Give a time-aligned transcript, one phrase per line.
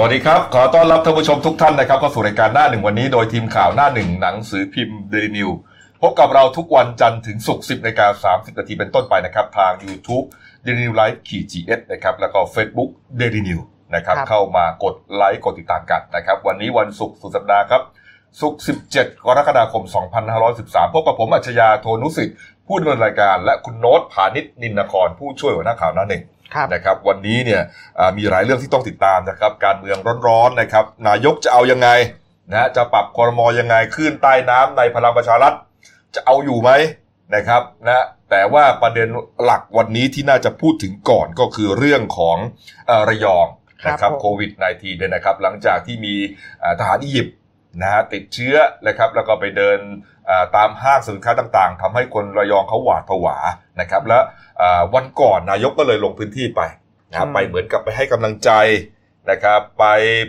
[0.00, 5.50] สวัสดีครับ ขอต้อนรับท่านผู้ชมทุกท่านนะครับเข้าสู่รายการหน้าหนึ่งวันนี้โดยทีมข่าวหน้าหนึ่งหนังสือพิมพ์เดลินิว
[6.02, 10.26] พบกับเราทุกวันจันทร์ถึงศุกร์10นาฬิกา30นาทีเป็นต้นไปนะครับ ทาง YouTube
[10.66, 12.90] d a i l y New Life ขีด GS นะครับ แล้วก็ Facebook
[13.20, 13.60] Daily New
[13.94, 17.82] นะครับครับ เข้ามากดไลค์กดติดตามกันนะครับ วันนี้วันศุกร์สุดสัปดาห์ครับ
[18.40, 18.60] ศุกร์
[18.92, 19.84] 17 กรกฎาคม
[20.38, 22.36] 2513 พบกับผมอัจฉริยะโทนุสิทธิ์
[22.66, 26.36] ผู้ดำเนินรายการ และคุณโน้ตผานิชนินนครผู้ช่วยหัวหน้าข่าวหน้าหนึ่งครับ
[26.74, 27.62] นะครับวันนี้เนี่ย
[27.98, 31.88] อ่ามีหลายเรื่องที่ต้องติดตามนะครับการเมืองร้อนๆนะครับนายกจะเอายังไง
[32.52, 35.54] นะจะปรับคอรมอยังไงขึ้นใต้น้ำในพลังประชารัฐ
[36.14, 36.70] จะเอาอยู่ไหม
[37.34, 39.08] นะครับนะแต่ว่าประเด็น
[39.44, 42.36] หลักวันนี้ที่น่าจะพูดถึงก่อนก็คือเรื่องของ
[42.86, 43.46] เออระยอง
[43.86, 46.14] นะครับครับผมโควิด -19 เนี่ยนะครับหลังจากที่มี
[46.62, 47.36] อ่าทหารอียิปต์
[47.82, 48.56] นะฮะติดเชื้อ
[48.86, 49.78] นะครับแล้วก็ไปเดิน
[50.17, 50.17] อ่า
[50.56, 53.36] ตามห้างสินค้าต่างๆทำให้คนระยองเขาหวาดผวา
[53.80, 54.18] นะครับ และ
[54.60, 56.60] อ่าวันก่อนนายกก็เลยลงพื้นที่ไป
[57.08, 58.50] นะครับอืมไปเหมือนกับไปให้กำลังใจ
[59.30, 59.84] นะครับไป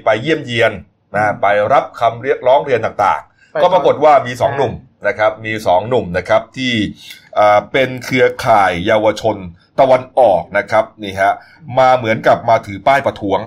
[0.06, 0.72] ไปเยี่ยมเยียน
[1.16, 4.74] นะไปรับคำเรียกร้องเรียนต่างๆไปก็ปรากฏว่ามีสองใช่หนุ่ม
[5.08, 6.74] นะครับมีสองหนุ่มนะครับที่
[7.40, 9.38] อ่าเป็นเครือข่ายเยาวชน
[9.80, 11.34] ตะวันออกนะครับนี่ฮะ
[11.80, 13.40] มาเหมือนกับมาถือป้ายประท้วง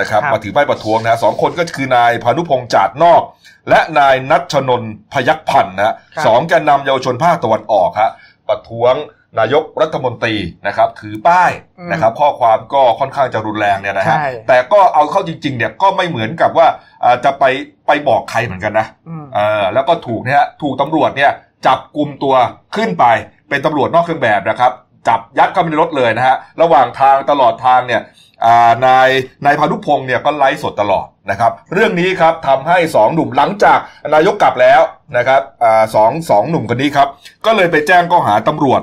[0.00, 3.22] นะครับครับมาถือป้ายประท้วงนะสองคนก็คือนายพานุพงษ์จาดนอก
[3.68, 8.10] และนายนัชนนท์พยัคฆ์พันธ์นะฮะครับสองแกนนำเยาวชนภาคตะวันออกฮะ
[8.48, 8.94] ประท้วง
[9.38, 16.66] นายกรัฐมนตรีนะครับถือป้ายอืมนะครับ ข้อความก็ค่อนข้างจะรุนแรงเนี่ยนะฮะใช่แต่ก็เอาเข้าจริงๆเนี่ยก็ไม่เหมือนกับว่า
[17.04, 17.44] อ่าจะไป
[17.86, 21.32] ไปบอกใครเหมือนกันนะอืมเออแล้วก็ถูกเนี่ยฮะถูกตำรวจเนี่ย
[21.66, 22.34] จับกลุ่มตัว
[22.76, 23.04] ขึ้นไป
[23.48, 24.72] เป็นตำรวจนอกเครื่องแบบนะครับ
[25.08, 28.25] จับยัดเข้าไปในรถเลยนะฮะระหว่างทางตลอดทางเนี่ยอ่า
[28.86, 29.08] นาย
[29.44, 33.78] นายพานุพงศ์เนี่ยก็ไลฟ์สดตลอดนะครับ เรื่องนี้ครับทำให้สองหนุ่มหลังจาก
[34.14, 34.80] นายกกลับแล้ว
[35.16, 37.08] นะครับอสองสองหนุ่มคนนี้ครับ
[37.46, 38.82] ก็เลยไปแจ้งข้อหาตำรวจ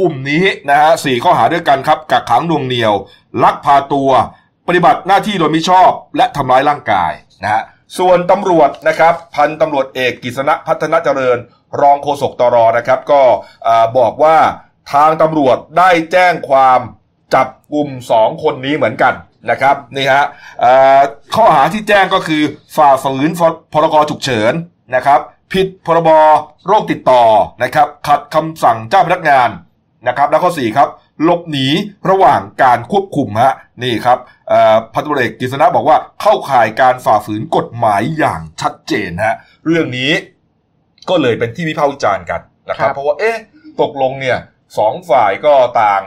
[0.00, 2.94] กลุ่มนี้นะฮะสี่ข้อหาด้วยกันครับกักขังหน่วงเหนียว
[3.42, 4.10] ลักพาตัว
[4.68, 7.62] ปฏิบัติหน้าที่โดยมิชอบ และทำร้ายร่างกายนะฮะ
[7.98, 11.38] ส่วนตำรวจนะครับพันตำรวจเอกกิษณะพัฒนาเจริญ
[11.80, 13.22] รองโฆษกตรนะครับ ก็
[13.66, 13.68] อ
[13.98, 14.36] บอกว่า
[14.92, 16.80] ทางตำรวจได้แจ้งความ
[17.34, 19.14] จับกลุ่มสองคนนี้เหมือนกัน
[19.50, 20.24] นะครับนี่ฮะ
[21.34, 22.42] ข้อหาที่แจ้งก็คือ
[22.76, 23.30] ฝ่าฝืน
[23.72, 24.52] พรกฉุกเฉิน
[24.94, 25.20] นะครับ
[25.52, 26.10] ผิดพรบ
[26.66, 27.24] โรคติดต่อ
[27.62, 29.48] นะครับ ขัดคำสั่งเจ้าพนักงาน
[30.08, 30.88] นะครับ แล้วก็สี่ครับ
[31.22, 31.66] หลบหนี
[32.10, 34.18] ระหว่างการควบคุมฮะนี่ครับ
[34.94, 39.36] พันตำรวเอกกฤษณะบอกว่าเข้าข่ายการฝ่าฝืนกฎหมายอย่างชัดเจนฮะ
[39.66, 40.10] เรื่องนี้
[41.08, 43.36] ก็เลยเป็นที่วิพากษ์วิจารณ์กันนะครับรบเพราะว่าเอ๊ะ
[43.80, 44.38] ตกลงเนี่ย
[44.78, 46.02] สองฝ่ายก็ต่าง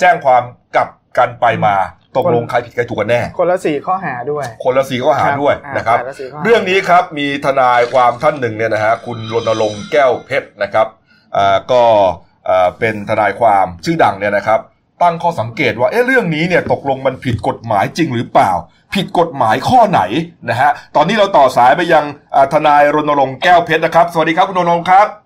[0.00, 0.42] แจ้งความ
[0.76, 0.88] กลับ
[1.18, 1.76] กันไปมา
[2.16, 10.86] ตกลงใครผิดใครถูกกันแน่ คนละสี่ข้อหาด้วย คนละสี่ข้อหาด้วยอ่านะครับฝ่ายละสี่ข้หาเรื่องนี้ครับมีทนายความท่านหนึ่งเนี่ยนะฮะคุณรณรงค์แก้วเพชรนะครับ
[11.36, 11.82] อ่าก็
[12.48, 14.60] อ่าเป็นทนายความชื่อดังเนี่ยนะครับ
[15.02, 18.52] ตั้งข้อสังเกตว่าเอ๊ะเรื่องนี้เนี่ยตกลงมันผิดกฎหมายจริงหรือเปล่า
[18.94, 20.00] ผิดกฎหมายข้อไหน
[20.50, 22.04] นะฮะตอนนี้เราต่อสายไปยัง
[22.34, 25.06] อ่าทนายรณรงค์แก้วเพชรนะครับ สวัสดีครับคุณรณรงค์ครับ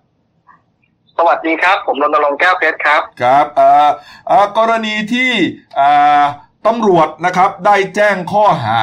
[1.27, 3.89] วัสดีครับ ผมรณรงค์แก้วเพชรครับ ครับอ่า
[4.31, 5.31] อ่ากรณีที่
[5.79, 6.23] อ่า
[6.67, 8.79] ตำรวจนะครับได้แจ้งข้อหา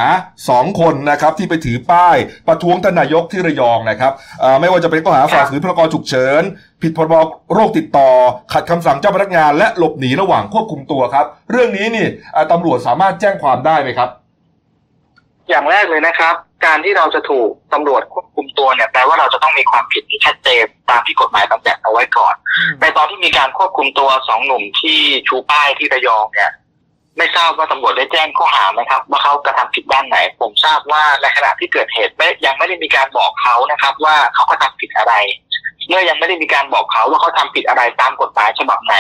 [0.48, 2.16] สองคนนะครับที่ไปถือป้าย
[2.48, 4.12] ประท้วงท่านนายกที่ระยองนะครับ
[4.43, 6.43] อ่าไม่ว่าจะเป็นข้อหาฝ่าฝืนพรกฉุกเฉิน
[6.82, 7.15] ผิดพรบ
[7.54, 8.10] โรคติดต่อ
[8.53, 14.09] ขัดคำสั่งเจ้าพนักงาน และหลบหนีระหว่างควบคุมตัวครับ เรื่องนี้นี่อ่าตำรวจสามารถแจ้งความได้ไหมครับ
[15.48, 24.98] อย่างแรกเลยนะครับ การที่เราจะถูกตำรวจควบคุมตัวเนี่ยแปลว่าเราจะต้องมีความผิดที่ชัดเจนตามที่กฎหมายกำหนดเอาไว้ก่อนอืมในตอนที่มีการควบคุมตัวสองหนุ่มที่
[25.28, 26.52] ชูป้ายที่ระยองเนี่ย
[27.18, 35.14] ไม่ทราบว่าตำรวจได้แจ้งข้อหาไหมครับ ว่าเขากระทำผิดด้านไหน ผมทราบว่าในขณะที่เกิดเหตุไม่ยังไม่ได้มีการบอกเขานะครับ ว่าเขากระทำผิดอะไร
[35.88, 38.97] เมื่อยังไม่ได้มีการบอกเขาว่าเขาทำผิดอะไรตามกฎหมายฉบับไหน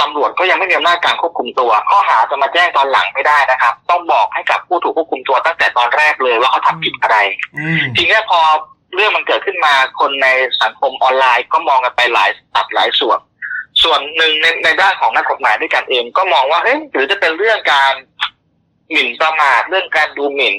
[0.00, 7.18] ตำรวจก็ยังไม่มีอำนาจการควบคุมตัว ข้อหาจะมาแจ้งตอนหลังไม่ได้นะครับ ต้องบอกให้กับผู้ถูกควบคุมตัวตั้งแต่ตอนแรกเลยว่าเขาทำผิดอะไร
[7.56, 8.40] อืมทีนี้พอ
[8.94, 10.28] เรื่องมันเกิดขึ้นมาคนใน
[10.62, 13.18] สังคมออนไลน์ก็มองกันไปหลายตัดหลายส่วน
[13.82, 17.92] ส่วนหนึ่งในในด้านของนักกฎหมายด้วยกันเอง ก็มองว่าเฮ้ยหรือจะเป็นเรื่องการ
[18.90, 20.54] หมิ่นประมาทเรื่องการดูหมิ่น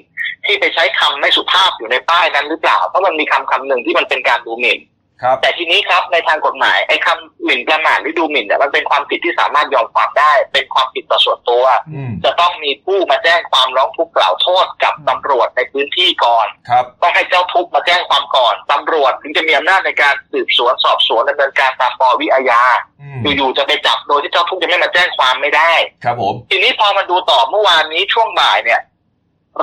[0.46, 4.80] ที่ไปใช้คำไม่สุภาพอยู่ในป้ายนั้นหรือเปล่า เพราะมันมีคำคำหนึ่งที่มันเป็นการดูหมิ่น
[5.24, 22.64] ครับ แต่ทีนี้ครับในทางกฎหมายไอ้คำหมิ่นประมาทหรือดูหมิ่นเนี่ยมันเป็นความผิดที่สามารถยอมความได้ เป็นความผิดต่อส่วนตัว อืม จะต้องมีผู้มาแจ้งความร้องทุกข์กล่าวโทษกับตำรวจในพื้นที่ก่อน ครับ ต้องให้เจ้าทุกข์มาแจ้งความก่อนตำรวจถึงจะมีอำนาจในการสืบสวนสอบสวนดำเนินการตามปวิอาญา
[23.02, 25.74] อืม อยู่ๆจะไปจับโดยที่เจ้าทุกข์จะไม่มาแจ้งความไม่ได้
[26.04, 28.82] ครับผม ทีนี้พอมาดูต่อเมื่อวานนี้ช่วงบ่ายเนี่ย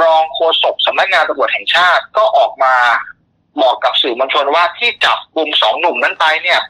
[0.03, 2.75] รองโฆษกสำนักงานตำรวจแห่งชาติก็ออกมา
[3.63, 6.61] บอกกับสื่อมวลชนว่าที่จับกลุ่มสองหนุ่มนั้นไปเนี่ย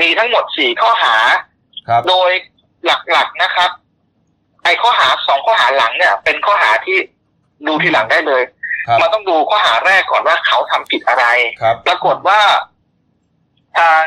[0.00, 1.16] มีทั้งหมดสี่ข้อหา
[1.88, 2.30] ครับโดย
[3.12, 3.70] หลักๆนะครับ
[4.64, 6.96] ไอ้ข้อหาสองข้อหาหลังเนี่ย เป็นข้อหาที่
[7.66, 8.42] ดูทีหลังได้เลย
[8.86, 11.26] ครับมันต้องดูข้อหาแรกก่อนว่าเขาทำผิดอะไร
[11.60, 12.40] ครับปรากฏว่า
[13.78, 14.04] ทาง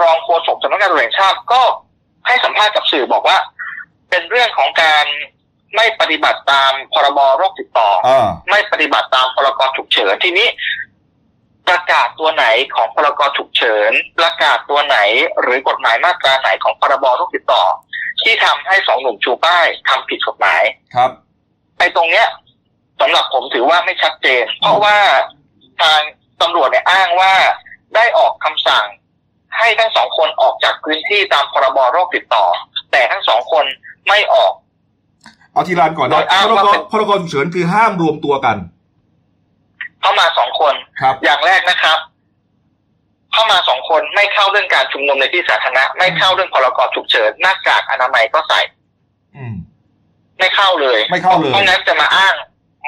[0.00, 1.62] รองโฆษกสำนักงานตำรวจแห่งชาติก็
[2.26, 3.38] ให้สัมภาษณ์กับสื่อบอกว่า
[4.10, 5.04] เป็นเรื่องของการ
[5.76, 10.48] ไม่ปฏิบัติตามพรบโรคติดต่ออ่าไม่ปฏิบัติตามพรกฉุกเฉินทีนี้
[11.70, 14.98] ประกาศตัวไหนของพรกฉุกเฉิน ประกาศตัวไหน
[15.40, 17.64] หรือกฎหมายมาตราไหนของพรบโรคติดต่อ
[18.22, 20.62] ที่ทำให้สองหนุ่มชูป้ายทำผิดกฎหมาย
[20.94, 21.10] ครับ
[21.78, 22.26] ไอ้ตรงเนี้ย
[23.00, 24.96] สำหรับผมถือว่าไม่ชัดเจน เพราะว่า
[25.82, 26.00] ทาง
[26.40, 27.32] ตำรวจเนี่ยอ้างว่า
[27.94, 28.86] ได้ออกคำสั่ง
[29.58, 32.44] ให้ทั้งสองคนออกจากพื้นที่ตามพรบโรคติดต่อ
[32.92, 33.64] แต่ทั้งสองคน
[34.08, 34.52] ไม่ออก
[35.52, 38.56] เอาทีละอันก่อนโดนะยอ้างพรว่ากเป็นพรกฉุกเฉินคือห้ามรวมตัวกัน
[40.00, 41.98] เข้ามาสองคนครับ อย่างแรกนะครับ
[43.32, 48.60] เข้ามาสองคนไม่เข้าเรื่องการชุมนุมในที่สาธารณะไม่เข้าเรื่องพรกฉุกเฉินหน้ากากอนามัยก็ใส่
[49.36, 49.54] อืม
[50.38, 52.34] ไม่เข้าเลยไม่เข้าเลย เพราะงั้นจะมาอ้าง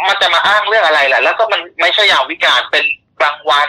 [0.08, 2.84] มันจะมาอ้างเรื่องอะไรล่ะแล้วก็มันไม่ใช่ยามวิการเป็น
[3.20, 3.68] กลางวัน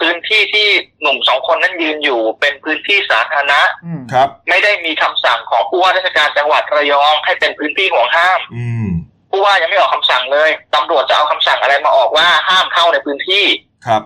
[0.00, 0.68] พื้นที่ที่
[1.00, 8.88] หนุ่มสองคนนั้นยืนอยู่ เป็นพื้นที่สาธารณะ อืมครับ ไม่ได้มีคำสั่งของผู้ว่าราชการจังหวัดระยองให้เป็นพื้นที่ห่วงห้าม อืม
[9.30, 13.44] ผู้ว่ายังไม่ออกคำสั่งเลยตำรวจจะเอาคำสั่งอะไรมาออกว่าห้ามเข้าในพื้นที่
[13.86, 14.02] ครับ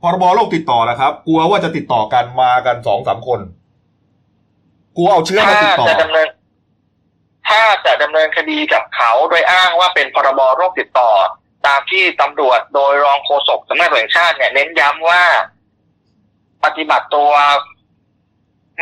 [0.00, 3.40] พรบโรคติดต่อนะครับ กลัวว่าจะติดต่อกันมากันสองสามคน
[4.96, 6.28] กลัวเอาเชื้อมาถ้าติดต่อจะดำเนิน
[7.48, 11.10] ถ้าจะดำเนินคดีกับเขาโดยอ้างว่าเป็นพรบโรคติดต่อ
[11.66, 15.22] ตามที่ตำรวจโดยรองโฆษกสำนักงานตำรวจแห่งชาติเนี่ยเน้นย้ำว่า
[16.64, 17.30] ปฏิบัติตัว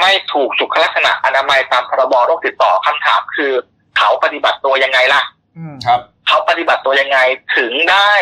[0.00, 3.52] ไม่ถูกสุขลักษณะอนามัยตามพรบโรคติดต่อคำถามคือ
[3.96, 5.37] เขาปฏิบัติตัวยังไงล่ะอืม
[5.86, 7.18] ครับเขาปฏิบัติตัวยังไง
[7.56, 8.12] ถึงได้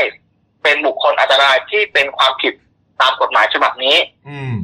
[0.63, 2.55] เป็นบุคคลอันตรายที่เป็นความผิด
[3.01, 3.97] ตามกฎหมายฉบับนี้
[4.29, 4.55] อืม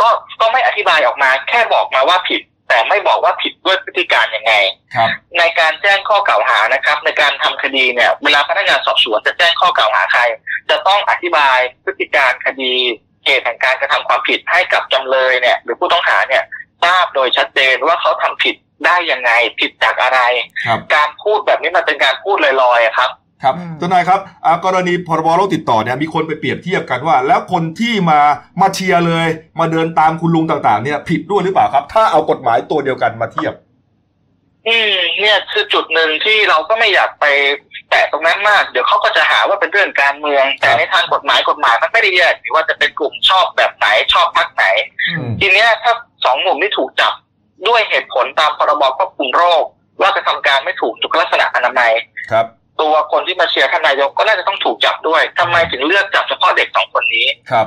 [0.00, 0.08] ก็
[0.40, 4.52] ก็ไม่อธิบายออกมาแค่บอกมาว่าผิด แต่ไม่บอกว่าผิดด้วยพฤติการยังไง
[4.94, 5.08] ครับ
[5.38, 10.22] ในการแจ้งข้อกล่าวหานะครับ ในการทำคดีเนี่ย เวลาพนักงานสอบสวนจะแจ้งข้อกล่าวหาใคร
[10.70, 12.74] จะต้องอธิบายพฤติการคดี
[13.24, 16.44] เหตุแห่งการกระทำความผิดให้กับจำเลยเนี่ย หรือผู้ต้องหาเนี่ย
[16.84, 20.20] ทราบโดยชัดเจนว่าเขาทำผิด ได้ยังไงผิดจากอะไร
[20.66, 23.10] ครับการพูดแบบนี้มันเป็นการพูดลอยๆอะครับ
[23.42, 28.20] ครับอืมทนายครับอ่ากรณีพรบโรคติดต่อเนี่ยมีคนไปเปรียบเทียบกันว่า แล้วคนที่มา
[28.60, 29.26] มาเชียร์เลย
[29.60, 33.54] มาเดินตามคุณลุงต่างๆ เนี่ย ผิดด้วยหรือเปล่าครับ ถ้าเอากฎหมายตัวเดียวกันมาเทียบ
[34.68, 37.26] อืมเนี่ยคือจุดหนึ่งที่เราก็ไม่อยากไป
[37.90, 44.64] แตะตรงนั้นมาก เดี๋ยวเขาก็จะหาว่าเป็นเรื่องการเมือง แต่ครับในทางกฎหมายกฎหมายมันไม่ได้แยกว่าจะเป็นกลุ่มชอบแบบไหนชอบพักไหน
[45.08, 45.92] อืมทีเนี้ยถ้า
[46.24, 47.12] สองหนุ่มที่ถูกจับ
[47.68, 49.64] ด้วยเหตุผลตามพรบควบคุมโรค
[50.00, 51.92] ว่ากระทำการไม่ถูกสุขลักษณะอนามัย
[52.32, 52.46] ครับ
[52.80, 57.66] ตัวคนที่มาเชียร์ท่านนายกก็น่าจะต้องถูกจับด้วยทำไมถึงเลือกจับเฉพาะเด็กสองคนนี้ครับ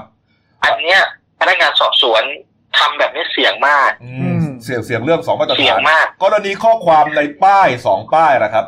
[0.63, 0.99] อันเนี้ย
[1.39, 2.23] พนักงานสอบสวน
[2.77, 8.65] ทำแบบนี้เสี่ยงมากอือืมมเสียงเสียงเรื่องสองมาตรเสี่ยฐางนมากกรณีข้อความในป้ายสองป้ายนะครับ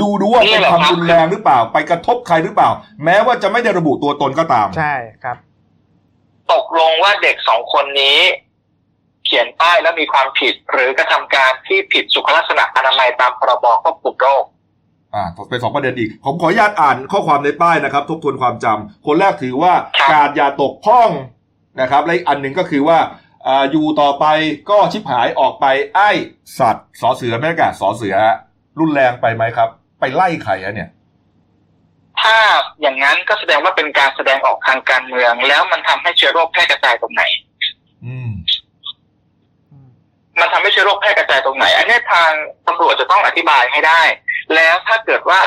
[0.00, 2.70] ดูดูว่านี่เป็นแหละความครับรุนแรงหรือเปล่า ไปกระทบใครหรือเปล่า
[3.04, 4.94] แม้ว่าจะไม่ได้ระบุตัวตนก็ตาม ใช่
[5.24, 5.36] ครับ
[6.52, 8.18] ตกลงว่าเด็กสองคนนี้
[9.28, 14.44] เขียนป้ายแล้วมีความผิด หรือกระทำการที่ผิดสุขลักษณะอนามัยตามพรบควบคุมโรค
[15.14, 21.10] อ่าเป็นสองประเด็นอีก ผมขออนุญาตอ่านข้อความในป้ายนะครับ ทบทวนความจำคนแรกถือว่าครับการอย่าตกพ้อง
[21.80, 22.98] นะครับ และอีกอันหนึ่งก็คือว่า
[23.46, 24.26] อ่าอยู่ต่อไป
[24.70, 26.10] ก็ชิบหายออกไปไอ้
[26.58, 28.16] สัตว์สอเสือแม่กาสอเสือ
[28.80, 29.68] รุนแรงไปไหมครับ
[30.00, 30.90] ไปไล่ใครอะเนี่ย
[32.22, 32.36] ถ้า
[32.80, 37.22] อย่างนั้นก็แสดงว่าเป็นการแสดงออกทางการเมือง แล้วมันทำให้เชื้อโรคแพร่กระจายตรงไหน
[38.06, 38.30] อืม
[40.40, 42.30] มันทำให้เชื้อโรคแพร่กระจายตรงไหน อันนี้ทาง
[42.66, 44.02] ตำรวจจะต้องอธิบายให้ได้
[44.54, 45.40] แล้วถ้าเกิดว่า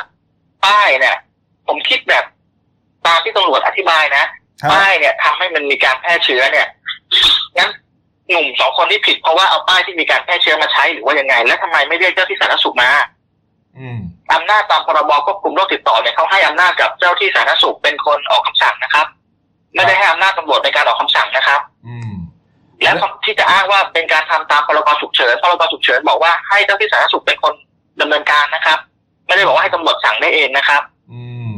[0.65, 1.15] ป้ายเนี่ย
[1.67, 2.23] ผมคิดแบบ
[3.07, 4.23] ตามที่ตำรวจอธิบายนะ
[4.61, 6.67] ครับป้ายเนี่ยทำให้มันมีการแพร่เชื้อเนี่ย
[7.57, 7.69] งั้น
[8.29, 12.89] หนุ่มสองคนที่ผิดเพราะว่าเอาป้ายที่มีการแพร่เชื้อมาใช้หรือว่ายังไง แล้วทำไมไม่เรียกเจ้าที่สาธารณสุขมา
[13.79, 13.99] อืม
[14.33, 19.05] อำนาจตามพรบควบคุมโรคติดต่อเนี่ยเขาให้อำนาจกับเจ้าที่สาธารณสุขเป็นคนออกคำสั่งนะครับ
[19.75, 22.11] ไม่ได้ให้อำนาจตำรวจในการออกคำสั่งนะครับ อืม
[22.81, 22.91] และ
[23.25, 27.53] ที่จะอ้างว่าเป็นการทำตามพรกฉุกเฉินพรกฉุกเฉินบอกว่าให้เจ้าที่สาธารณสุขเป็นคน
[28.01, 28.79] ดำเนินการนะครับ
[29.27, 31.21] ไม่ได้บอกว่าให้ตำรวจสั่งได้เองนะครับ อื
[31.53, 31.55] ม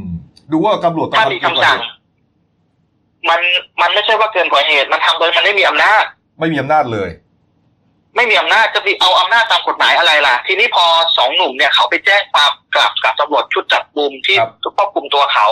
[0.51, 1.77] ดูว่าตำรวจต้องถ้ามีคำสั่ง
[3.29, 3.41] มัน
[3.81, 6.03] มันไม่ใช่ว่าเกินกว่าเหตุ มันทำโดยมันไม่มีอำนาจ
[6.39, 7.09] ไม่มีอำนาจเลย
[8.15, 10.85] ไม่มีอำนาจจะไปเอาอำนาจตามกฎหมายอะไรล่ะ ทีนี้พอ
[11.17, 15.47] สองหนุ่มเนี่ยเขาไปแจ้งความกลับกับตำรวจชุดจับกลุ่มที่ครับควบคุมตัวเขา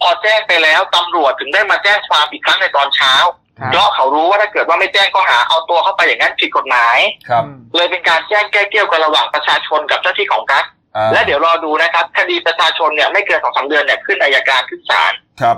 [0.00, 6.98] พอแจ้งไปแล้วตำรวจถึงได้มาแจ้งความอีกครั้งในตอนเช้าครับ เพราะเขารู้ว่าถ้าเกิดว่าไม่แจ้งข้อหาเอาตัวเข้าไปอย่างนั้นผิดกฎหมาย
[7.28, 10.64] ครับอืมเลยเป็นการแจ้งแก้เกี่ยวกันระหว่างประชาชนกับเจ้าที่ของรัฐ
[10.96, 15.12] อ่าและเดี๋ยวรอดูนะครับ คดีประชาชนเนี่ยไม่เกินสองสามเดือนเนี่ยขึ้นอายการขึ้นศาล
[15.42, 15.56] ครับ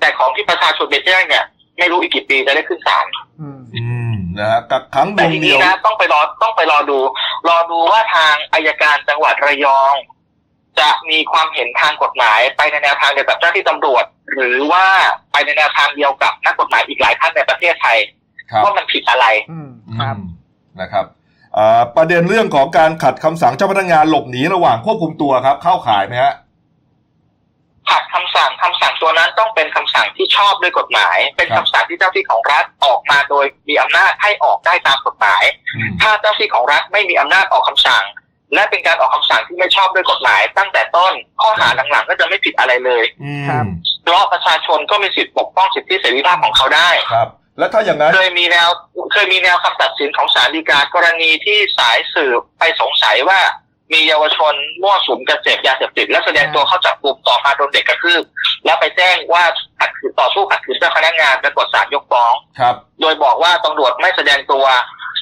[0.00, 1.44] แต่ของที่ประชาชนไปแจ้งเนี่ย
[1.78, 3.06] ไม่รู้อีกกี่ปีจะได้ขึ้นศาล
[3.40, 6.98] อืมอืมนะฮะกักขังหแต่น่วงทีเหนีนี้ยวนะต้องไปรอต้องไปรอดู
[7.48, 9.94] รอดูว่าทางอายการจังหวัดระยอง
[10.80, 14.86] จะมีความเห็นทางกฎหมายไปในแนวทางเดียวกับเจ้าที่ตำรวจ หรือว่า
[15.32, 17.98] ไปในแนวทางเดียวกับนักกฎหมายอีกหลายท่านในประเทศไทย
[18.50, 20.28] ครับว่ามันผิดอะไรอืมครับอืม
[20.80, 21.04] นะครับ
[21.56, 26.34] อ่าประเด็นเรื่องของการขัดคำสั่งเจ้าพนักงานหลบหนีระหว่างควบคุมตัวครับ เข้าข่ายไหมฮะ
[27.90, 35.42] ขัดคำสั่งคำสั่งตัวนั้นต้องเป็นคำสั่งที่ชอบด้วยกฎหมาย เป็นครัคำบสั่งที่เจ้าที่ของรัฐออกมาโดยมีอำนาจให้ออกได้ตามกฎหมาย
[35.76, 38.04] อืมถ้าเจ้าที่ของรัฐไม่มีอำนาจออกคำสั่ง
[38.54, 43.64] และเป็นการออกคำสั่งที่ไม่ชอบด้วยกฎหมาย ตั้งแต่ต้นข้อหาหลังๆก็จะไม่ผิดอะไรเลยอืมครับ
[44.02, 47.28] เพราะประชาชนก็มีสิทธิปกป้องสิทธิเสรีภาพของเขาได้ครับ
[47.58, 48.68] แล้วถ้าอย่างนั้นเคยมีแนว
[49.12, 53.40] เคยมีแนวคำตัดสินของศาลฎีกากรณีที่สายสืบไปสงสัยว่า
[53.92, 58.22] มีเยาวชนมั่วสุมกระเสพยาเสพติด และแสดงตัวเข้าจับกลุ่มต่อมาโดนเด็กกระทืบ
[58.64, 59.44] แล้วไปแจ้งว่า
[59.78, 64.64] ขัดขืนต่อสู้ขัดขืนเจ้าพนักงานปรากฏศาลยกฟ้องครับ โดยบอกว่าตำรวจไม่แสดงตัว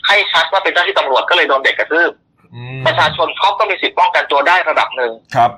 [0.09, 2.25] ให้ชัดว่าเป็นเจ้าที่ตำรวจก็เลยโดนเด็กกระทืบอืม
[2.86, 5.50] ประชาชนเขาก็มีสิทธิ์ป้องกันตัวได้ระดับหนึ่งครับ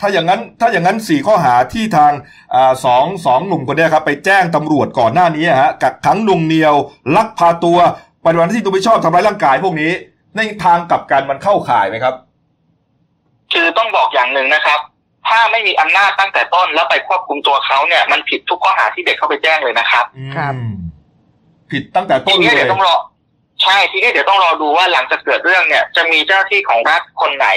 [0.00, 2.12] ถ้าอย่างนั้นถ้าอย่างนั้นสี่ข้อหาที่ทาง
[2.54, 6.74] อ่าสองสองหนุ่มคนเนี้ยครับ ไปแจ้งตำรวจก่อนหน้านี้ฮะกักขังหนุ่งเหนียว
[7.16, 7.78] ลักพาตัว
[8.24, 9.90] ปฏิบัติหน้าที่โดยไม่ชอบทำร้ายร่างกายพวกนี้
[10.36, 12.14] ในทางกลับกันมันเข้าข่ายไหมครับ
[13.52, 14.80] คือต้องบอกอย่างหนึ่งนะครับ
[15.28, 20.04] ถ้าไม่มีอำนาจตั้งแต่ต้นแล้วไปควบคุมตัวเขาเนี่ย มันผิดทุกข้อหาที่เด็กเข้าไปแจ้งเลยนะครับ
[20.36, 20.74] ครับอืม
[21.70, 22.96] ผิดตั้งแต่ทีต้นนี้เลเดี๋ยยวต้องรอ
[23.62, 27.48] ใช่ทีนี้เดี๋ยวต้องรอดูว่าหลังจากเกิดเรื่องเนี่ย จะมีเจ้าหน้าที่ของรัฐคนไหน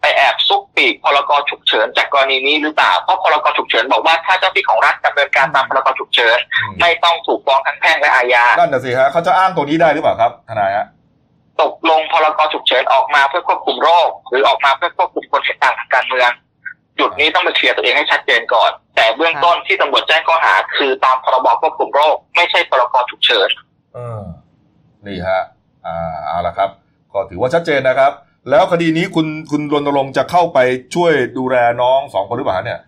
[0.00, 10.86] ไปแอบซุกปีกพรกฉุกเฉินจากกรณีนี้หรือเปล่าเพราะพรกฉุกเฉินบอกว่าถ้าเจ้าหน้าที่ของรัฐดำเนินการตามพรกฉุกเฉินอืมไม่ต้องถูกฟ้องทั้งแพ่งและอาญานั่นน่ะสิฮะเขาจะอ้างตัวนี้ได้หรือเปล่าครับทนายฮะ
[11.62, 16.30] ตกลงพรกฉุกเฉินออกมาเพื่อควบคุมโรค หรือออกมาเพื่อควบคุมคนเห็นต่างทางการเมือง
[16.98, 23.48] จุดนี้ต้องไปเคลียร์ตัวเองให้ชัดเจนก่อน แต่เบื้องต้นที่ตำรวจแจ้งข้อหา คือตามพรบควบคุมโรค ไม่ใช่พรกฉุกเฉิน
[23.94, 24.20] เออ
[25.06, 25.42] นี่ฮะ
[25.86, 26.70] อ่าเอาละครับ
[27.12, 28.12] ก็ถือว่าชัดเจนนะครับ
[28.50, 30.58] แล้วคดีนี้คุณคุณรณรงค์จะเข้าไป
[30.94, 32.80] ช่วยดูแลน้องสองคนหรือเปล่าฮะเนี่ย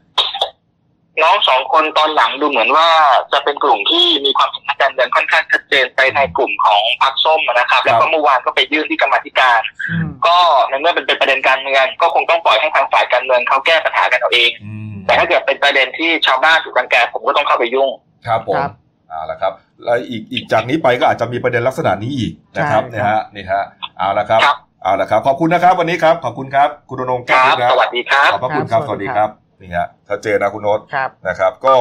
[1.22, 2.88] น้องสองคนตอนหลังดูเหมือนว่า
[3.32, 10.36] จะเป็นกลุ่มที่มีความสัมพันธ์การเมืองค่อนข้างชัดเจนไปในกลุ่มของพรรคส้มนะครับ แล้วก็เมื่อวานก็ไปยื่นที่กรรมาธิการอืมก็
[10.68, 17.90] ในเมื่อเป็นประเด็นการเมืองก็คงต้องปล่อยให้ทางฝ่ายการเมืองเขาแก้ปัญหากันเอาเองอืมแต่ถ้าเกิดเป็นประเด็นที่ชาวบ้านถูกรังแกผมก็ต้องเข้าไปยุ่ง
[18.26, 18.70] ครับผมครับ
[19.08, 19.52] เอาละครับ
[19.84, 23.62] แล้วอีกอีกจากนี้ไปก็อาจจะมีประเด็นลักษณะนี้อีกนะครับใช่เนี่ยฮะนี่ฮะ
[23.98, 31.74] เอาละครับครับเอาละครับ ขอบคุณนะครับ วันนี้ครับ ขอบคุณครับ คุณรณรงค์คแก้วรับเพชรครับสวัสดีครับขอบพระคุณครับครับสวัสดีสวัสดีคครัรับบนี่ฮะชัดเจนนะคุณโน้ตครับนะครับ ก็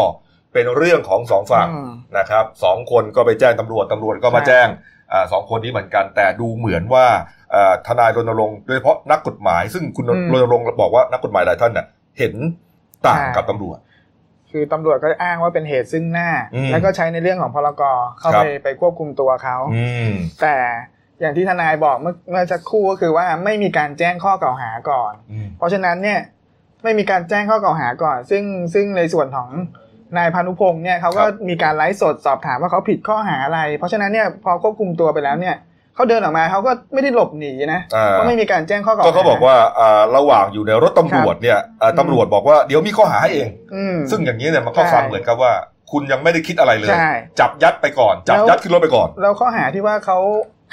[0.53, 4.67] เป็นเรื่องของสองฝั่งอืมนะครับสองคนก็ไปแจ้งตำรวจตำรวจก็มาใช่แจ้ง
[5.12, 7.05] อ่าสองคนนี้เหมือนกัน แต่ดูเหมือนว่า
[7.55, 11.86] อ่าทนายรณรงค์โดยเฉพาะนักกฎหมาย ซึ่งคุณอืมรณรงค์บอกว่านักกฎหมายหลายท่านน่ะ
[12.20, 12.34] เห็น
[13.08, 13.77] ต่างใช่กับตำรวจ
[14.51, 17.84] คือตำรวจก็อ้างว่าเป็นเหตุซึ่งหน้าอืมแล้วก็ใช้ในเรื่องของพรก
[18.20, 20.55] เข้าครับไปไปควบคุมตัวเขาอืมแต่
[21.22, 26.20] อย่างที่ทนายบอกเมื่อเมื่อสักครู่ก็คือว่าไม่มีการแจ้งข้อกล่าวหาก่อนอืมเพราะฉะนั้นเนี่ย
[26.84, 28.43] ไม่มีการแจ้งข้อกล่าวหาก่อน ซึ่ง
[28.74, 29.50] ซึ่งในส่วนของ
[30.17, 35.55] นายพานุพงศ์เนี่ยเขาก็มีการไลฟ์สดสอบถามว่าเขาผิดข้อหาอะไร เพราะฉะนั้นเนี่ยพอควบคุมตัวไปแล้วเนี่ย
[35.95, 45.51] เขาเดินออกมาเขาก็ไม่ได้หลบหนีนะอ่าก็ไม่มีการแจ้งข้อกล่าวก็หาเขาบอกว่าอ่าระหว่างอยู่ในรถตำรวจเนี่ยอ่าอืมตำรวจบอกว่าเดี๋ยวมีข้อหาให้เองอืมซึ่งอย่างนี้เนี่ยมันก็ใช่ฟังเหมือนกับว่า
[45.91, 50.17] คุณยังไม่ได้คิดอะไรเลยใช่จับยัดไปก่อน จับแล้วยัดขึ้นรถไปก่อน แล้วข้อหาที่ว่าเขา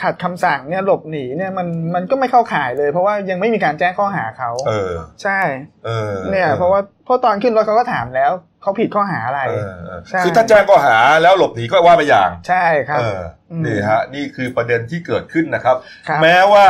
[0.03, 5.41] ขัดคำสั่งเนี่ยหลบหนีเนี่ยมันมันก็ไม่เข้าข่ายเลย เพราะว่ายังไม่มีการแจ้งข้อหาเขาเออ ใช่
[5.87, 15.77] เออ เนี่ย เพราะว่าเพราะตอนขึ้นรถเขาก็ถามแล้ว เขาผิดข้อหาอะไรเออเออใช่คือถ้าแจ้งข้อหาแล้วหลบหนีก็ว่าไปอย่าง ใช่ครับเอออมนี่ฮะนี่คือประเด็นที่เกิดขึ้นนะครับ
[16.09, 16.67] ครับแม้ว่า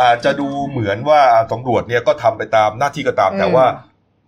[0.00, 1.20] อาจจะดูเหมือนว่า
[1.52, 3.64] ตำรวจเนี่ยก็ทำไปตามหน้าที่ก็ตามอืมแต่ว่า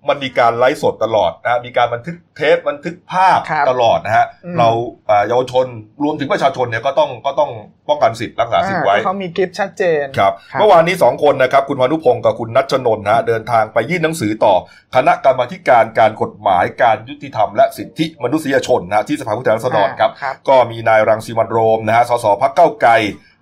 [0.08, 4.68] มันมีการไลฟ์สดตลอดนะฮะมีการบันทึกเทปบันทึกภาพครับตลอดนะฮะอืมเรา
[5.10, 5.66] อ่าเยาวชน
[6.04, 7.50] รวมถึงประชาชนเนี่ยก็ต้องก็ต้อง
[7.88, 14.54] ป้องกันสิทธิ์รักษาสิทธิ์ไว้อ่าเขามีคลิปชัดเจนครับครับเมื่อวานนี้สองคนนะครับ คุณพานุพงศ์กับคุณนัชชนนท์นะฮะเดินทางไปยื่นหนังสือต่อ
[14.94, 22.92] คณะกรรมาธิการการกฎหมายการยุติธรรมและสิทธิมนุษยชนนะฮะที่สภาผู้แทนราษฎรครับครับก็มีนายรังสีมันต์โรมนะฮะสสพักเก้าวไกล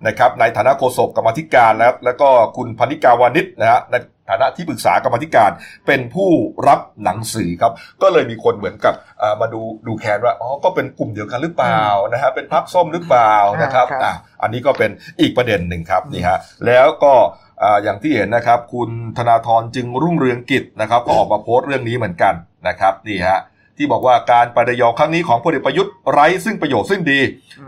[0.07, 3.95] นะครับในฐานะโฆษกกรรมาธิการนะครับแล้วก็คุณพนิกาวานิชนะฮะใน
[4.29, 5.51] ฐานะที่ปรึกษากรรมาธิการ
[5.87, 6.29] เป็นผู้
[6.67, 11.83] รับหนังสือครับ ก็เลยมีคนเหมือนกับอ่ามาดูดูแคนว่าอ๋อก็เป็นกลุ่มเดียวกันหรือเปล่า
[12.13, 17.13] นะฮะเป็นพักส้มหรือเปล่านะครับครับอะอันนี้ก็เป็นอีกประเด็นหนึ่งครับนี่ฮะแล้วก็
[17.63, 22.33] อ่าอย่างที่เห็นนะครับ คุณธนาธรจึงรุ่งเรืองกิจนะครับ ก็ออกมาโพสต์เรื่องนี้เหมือนกัน
[22.67, 23.39] นะครับนี่ฮะ
[23.79, 27.19] ที่บอกว่าการไประยองครั้งนี้ของพลเอกประยุทธ์ไร้ซึ่งประโยชน์ซึ่งดี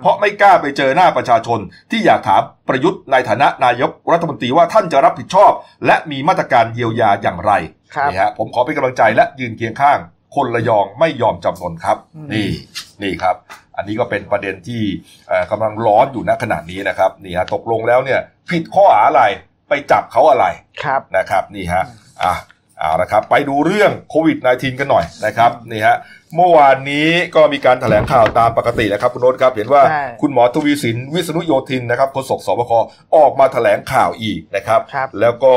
[0.02, 1.60] เพราะไม่กล้าไปเจอหน้าประชาชน
[1.92, 5.52] ที่อยากถามประยุทธ์ในฐานะนายกรัฐมนตรีว่าท่านจะรับผิดชอบ
[5.86, 7.52] และมีมาตรการเยียวยาอย่างไร
[7.96, 9.98] ครับนี่ฮะผมขอเป็นกำลังใจและยืนเคียงข้าง
[10.36, 12.50] คนระยองไม่ยอมจำนนครับอืมนี่
[13.04, 13.36] นี่ครับ
[13.78, 14.84] อันนี้ก็เป็นประเด็นที่
[15.28, 19.24] เอ่อกำลังร้อนอยู่ณขณะนี้นะครับนี่ฮะตกลงแล้วเนี่ยผิดข้อหาอะไร
[19.70, 20.46] ไปจับเขาอะไร
[20.84, 21.84] ครับนะครับนี่ฮะ
[22.24, 22.34] อะ
[22.82, 25.98] เอาละครับไปดูเรื่องโควิด -19 กันหน่อยนะครับนี่ฮะ
[26.36, 32.72] เมื่อวานนี้ก็มีการแถลงข่าวตามปกติแล้วครับคุณโน้ตครับ เห็นว่าใช่คุณหมอทวีสินวิษณุโยธินนะครับโฆษกสบค
[33.16, 35.54] ออกมาแถลงข่าวอีกนะครับครับแล้วก็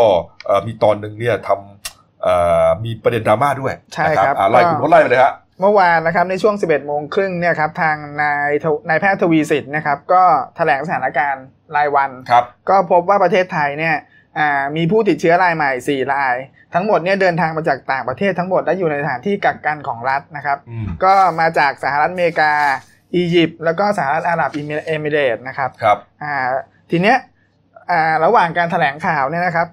[0.47, 10.23] เอ่อมีตอนหนึ่งเนี่ยทำเอ่อมีประเด็นดราม่าด้วยใช่นะครับอ่าไล่ก็คุณโน้ตไล่ไปเลยฮะเมื่อวานนะครับในช่วง 11 โมงครึ่งเนี่ยครับทางนายทวนายแพทย์ทวีสินนะครับก็
[10.57, 11.45] แถลงสถานการณ์
[11.77, 13.97] รายวันครับก็พบว่าประเทศไทยเนี่ย
[14.39, 16.37] อ่ามีผู้ติดเชื้อรายใหม่ 4 ราย
[16.75, 22.53] ทั้งหมดเนี่ยเดินทางมาจากต่างประเทศทั้งหมดและอยู่ในสถานที่กักกันของรัฐนะครับอืมก็มาจากสหรัฐอเมริกา
[23.15, 26.35] อียิปต์แล้วก็สหรัฐอาหรับเอมิเรตส์นะครับครับอ่า
[26.91, 27.17] ทีเนี้ย
[27.91, 29.69] อ่าระหว่างการแถลงข่าวเนี่ยนะครับ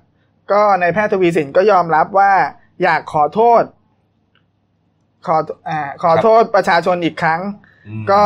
[0.51, 2.31] ก็ในายแพทย์ทวีสินก็ยอมรับว่า
[2.83, 3.63] อยากขอโทษ
[5.27, 5.37] ขอ
[5.69, 7.41] อ่าขอโทษประชาชนอีกครั้ง
[7.87, 8.23] อืมก็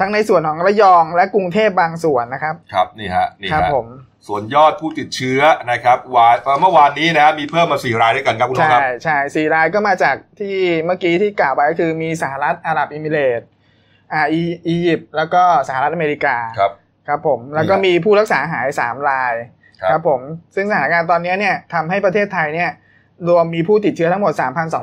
[0.00, 3.86] ทั้งในส่วนของระยองและกรุงเทพบางส่วนนะครับ ครับนี่ฮะนี่ครับฮะผม
[4.26, 13.48] ส่วนยอดผู้ติดเชื้อนะครับวานเอ่อเมื่อวานนี้นะฮะมีเพิ่มมาสี่รายด้วยกันครับคุณโน้ตใช่ครับใช่สี่รายก็มาจากที่เมื่อกี้ที่กล่าวไปก็คือมีสหรัฐอาหรับเอมิเรตส์
[14.12, 16.72] อ่าอีอียิปต์แล้วก็สหรัฐอเมริกาครับ
[17.08, 19.34] ครับผมแล้วก็นี่ครับมีผู้รักษาหายสามราย
[19.80, 20.20] ครับครับผม
[20.54, 22.70] ซึ่งสถานการณ์ตอนนี้เนี่ยทำให้ประเทศไทยเนี่ย
[23.28, 24.32] รวมมีผู้ติดเชื้อทั้งหมด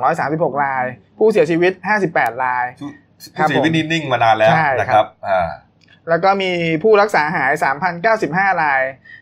[0.08, 0.86] 3,236 ราย
[1.20, 1.72] ผู้เสียชีวิต
[2.08, 2.90] 58 รายผู้
[3.38, 5.50] ครับผู้เสียชีวิตนิ่งๆมานานแล้วใช่นะคครัรับบอ่า
[6.10, 6.52] แล้วก็มี
[6.84, 7.52] ผู้รักษาหาย
[8.08, 8.82] 3,095 ราย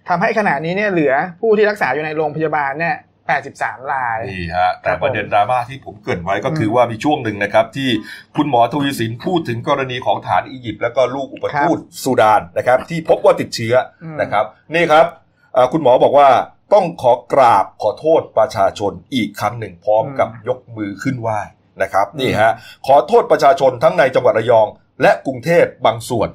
[0.09, 2.95] ทำให้ขณะนี้เนี่ยเหลือผู้ที่รักษาอยู่ในโรงพยาบาลเนี่ย
[3.43, 7.89] 83 รายนี่ฮะแต่ครับผมประเด็นดราม่าที่ผมเกรินไว้ก็คือมว่ามีช่วงหนึ่งนะครับ ที่
[8.35, 13.73] คุณหมอทวีสินพูดถึงกรณีของฐานอียิปต์แล้วก็ลูกอุปทูตซูดานนะครับ ที่พบว่าติดเชื้อ
[14.03, 15.05] อมนะครับ นี่ครับ
[15.53, 16.29] เอ่อคุณหมอบอกว่า
[16.73, 21.39] ต้องขอกราบขอโทษประชาชนอีกครั้งหนึ่งพร้อมกับยกมือขึ้นไหว้
[21.81, 22.51] นะครับนี่ฮะ
[22.87, 24.67] ขอโทษประชาชนทั้งในจังหวัดระยอง
[25.01, 26.29] และกรุงเทพบางส่วน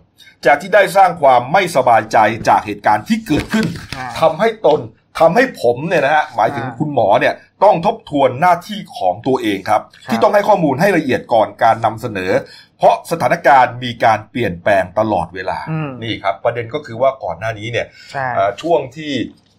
[0.47, 4.81] จากที่ได้สร้างความไม่สบายใจจากเหตุการณ์ที่เกิดขึ้นอ่าทำให้ตน
[5.21, 12.33] ทำให้ผมเนี่ยนะฮะหมายถึงอ่าคุณหมอเนี่ยต้องทบทวนหน้าที่ของตัวเองครับครับที่ต้องให้ข้อมูลให้ละเอียดก่อนการนำเสนอ
[12.79, 19.13] เพราะสถานการณ์มีการเปลี่ยนแปลงตลอดเวลาอืมนี่ครับ ประเด็นก็คือว่าก่อนหน้านี้เนี่ยใช่เอ่อช่วงที่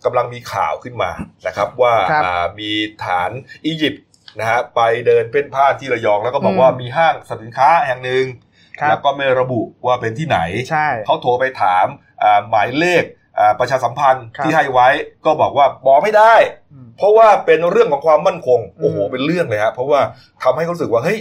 [0.06, 1.12] กำลังมีข่าวขึ้นมา
[1.48, 2.72] นะครับว่าครับอ่ามี
[3.04, 3.30] ฐาน
[3.66, 4.04] อียิปต์
[4.40, 8.50] นะฮะไปเดินเพ่นพ่านที่ระยองแล้วก็บอกอืมว่ามีห้างสินค้าแห่งหนึ่งครับ
[8.90, 10.40] แล้วก็ไม่ระบุว่าเป็นที่ไหน
[10.70, 11.86] ใช่เขาโทรไปถาม
[12.24, 13.04] อ่าหมายเลข
[13.40, 14.88] อ่าประชาสัมพันธ์ครับที่ให้ไว้
[15.26, 16.34] ก็บอกว่าบอกไม่ได้
[16.74, 20.00] อืมเพราะว่าเป็นเรื่องของความมั่นคงอืมโอ้โหเป็นเรื่องเลยฮะเพราะว่า
[20.44, 21.20] ทำให้เขารู้สึกว่าเฮ้ย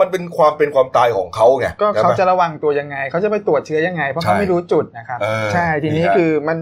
[0.00, 6.58] มันเป็นความเป็นความตายของเขาไงก็ใช่เขาไหมจะระวังตัวยังไง เขาจะไปตรวจเชื้อยังไง เพราะใช่เขาไม่รู้จุดนะครับเออใช่ทีนี้นี่ฮะคือมัน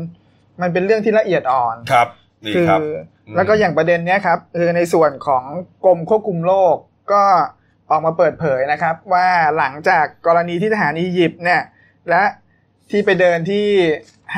[0.63, 2.09] มันเป็นเรื่องที่ละเอียดอ่อนครับ
[2.45, 2.81] นี่คืครับ
[3.37, 5.45] แล้วก็อย่างประเด็นเนี้ยครับคือในส่วนของ
[5.85, 6.77] กรมควบคุมโรค
[7.13, 7.23] ก็
[7.91, 9.27] ออกมาเปิดเผยนะครับ ว่า
[9.59, 11.63] หลังจากกรณีที่ทหารอียิปต์เนี่ย
[12.11, 12.25] และ
[12.91, 13.67] ที่ไปเดินที่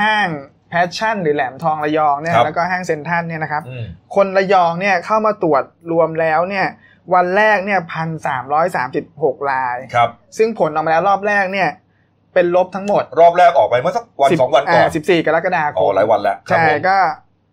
[0.01, 0.29] ห้าง
[0.69, 3.85] แพชชั่น หรือแหลมทองระยองเนี่ยครับแล้วก็ห้างเซ็นทรัลเนี่ยนะครับอืม
[4.17, 5.63] คนระยองเนี่ยเข้ามาตรวจ
[5.93, 6.67] รวมแล้วเนี่ย
[7.15, 11.69] วันแรกเนี่ยพันสามร้อยสามสิบหกรายครับซึ่งผลออกมาแล้วรอบแรกเนี่ย
[12.35, 16.97] เป็นลบทั้งหมด รอบแรกออกไปเมื่อสักวันสองวันก่อนสิบสี่กรกฎาคอ๋อมหลายวันแล้วครับใช่ผมก็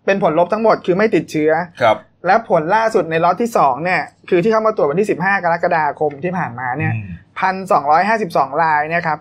[0.05, 7.05] เป็นผลลบทั้งหมดคือไม่ติดเชื้อครับ และผลล่าสุดในล็อตที่สองเนี่ยคือที่เข้ามาตรวจวันที่ 15 กรกฎาคมที่ผ่านมาเนี่ยอืม
[7.39, 9.19] พันสองร้อยห้าสิบสองรายเนี่ยครับ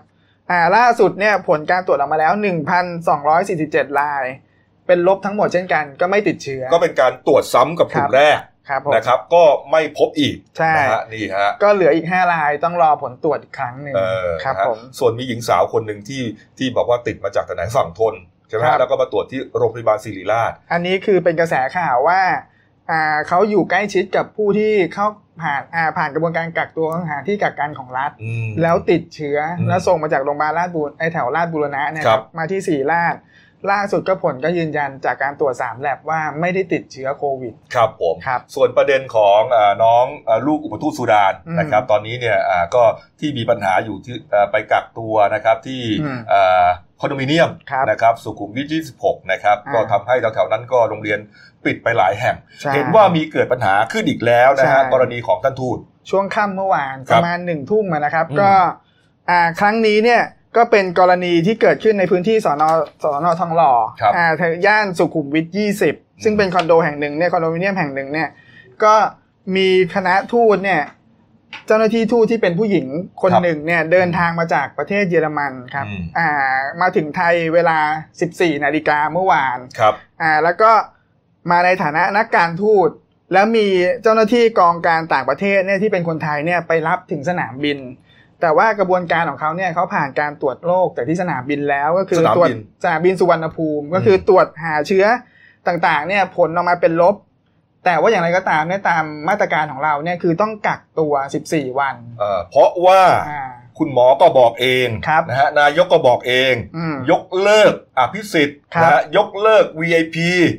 [0.49, 4.23] อ่าล่าสุดเนี่ยผลการตรวจออกมาแล้วหนึ่งพันสองร้อยสี่สิบเจ็ดราย
[4.87, 8.37] เป็นลบทั้งหมดเช่นกัน ก็ไม่ติดเชื้อ ก็เป็นการตรวจซ้ำกับกลุ่ครัมบแรก
[8.69, 16.23] ครับผมนะครับ ก็ไม่พบอีกใช่นะฮะนี่ฮะก็เหลืออีกห้ารายต้องรอผลตรวจอีกครั้งหนึ่งเออครับนะฮะผมส่วนมีหญิงสาวคนหนึ่งที่
[16.57, 18.15] ที่บอกว่าติดมาจากทางไหนฝั่งทน
[18.49, 22.37] ใช่ไหมครัฮะบแล้วก็มาตรวจที่โรงพยาบาลศิริราช อันนี้คือเป็นกระแสข่าวว่าอ่า
[23.27, 25.07] เขาอยู่ใกล้ชิดกับผู้ที่เข้า
[25.41, 33.15] ผ่านอ่าผ่านกระบวนการกักตัวของสถานที่กักกันของรัฐอืมแล้วติดเชื้ออมแล้วส่งมาจากโรงพยาบาลราชบุรไอแถวราชบุรณะเนี่ยครับมาที่ศรีราช
[33.71, 42.83] ล่าสุดก็ผลก็ยืนยันจากการตรวจสามแลบว่าไม่ได้ติดเชื้อโควิด ครับผมครับส่วนประเด็นของเออน้องเอ่อลูกอุปทูตสุดานอืมนะครับ ตอนนี้เนี่ยอ่าก็
[43.19, 46.65] ที่มีปัญหาอยู่ที่เอ่อไปกักตัวนะครับที่อืมเอ่อ
[47.01, 48.67] คอนโดมิเนียมครับนะครับสุขุมวิท
[48.99, 51.19] 26 นะครับอ่าก็ทำให้แถวๆนั้นก็โรงเรียน
[51.65, 55.77] ปิดไปหลายแห่งใช่เห็นว่ามีเกิดปัญหาขึ้นอีกแล้วนะฮะใช่กรณีของท่านทูต
[56.09, 58.51] ช่วงค่ำเมื่อวานคปรับระมาณหนึ่งทุ่มอะนะครับอืมก็
[59.29, 60.21] อ่าครั้งนี้เนี่ย
[60.57, 62.69] ก็เป็นกรณีที่เกิดขึ้นในพื้นที่สอนอ
[63.03, 65.47] สอนอทองหล่อครับอ่าแถวย่านสุขุมวิท
[65.85, 68.29] 20 ซึ่งเป็นคอนโดแห่งหนึ่งเนี่ยคอนโดมิเนียมแห่งหนึ่งเนี่ย
[68.83, 68.93] ก็
[69.55, 70.81] มีคณะทูตเนี่ย
[71.67, 72.87] เจ้าหน้าที่ทูตที่เป็นผู้หญิง
[73.21, 76.29] คนครับหนึ่งเนี่ยเดินทางมาจากประเทศเยอรมันครับอืมอ่า
[76.81, 77.79] มาถึงไทยเวลา
[78.21, 80.71] 14นาฬิกาเมื่อวานครับอ่าแล้วก็
[81.51, 82.89] มาในฐานะนักการทูต
[83.33, 83.67] แล้วมี
[84.03, 87.79] เจ้าหน้าที่กองการต่างประเทศเนี่ยที่เป็นคนไทยเนี่ยไปรับถึงสนามบิน
[88.41, 95.05] แต่ว่ากระบวนการของเขาเนี่ยเขาผ่านการตรวจโรคจากที่สนามบินแล้วก็คือสนามตรวจบินสนามบินสุวรรณภูมิ ก็คือตรวจหาเชื้อ
[95.67, 97.15] ต่างๆเนี่ยผลออกมาเป็นลบ
[97.85, 101.13] แต่ว่าอย่างไรก็ตามเนี่ยตามมาตรการของเราเนี่ยคือต้องกักตัว
[101.47, 103.49] 14 วันเอ่อเพราะว่าอ่า
[103.81, 110.17] คุณหมอก็บอกเองครับนะฮะนายกก็บอกเองอืมยกเลิกอภิสิทธิ์ครับนะฮะยกเลิก VIP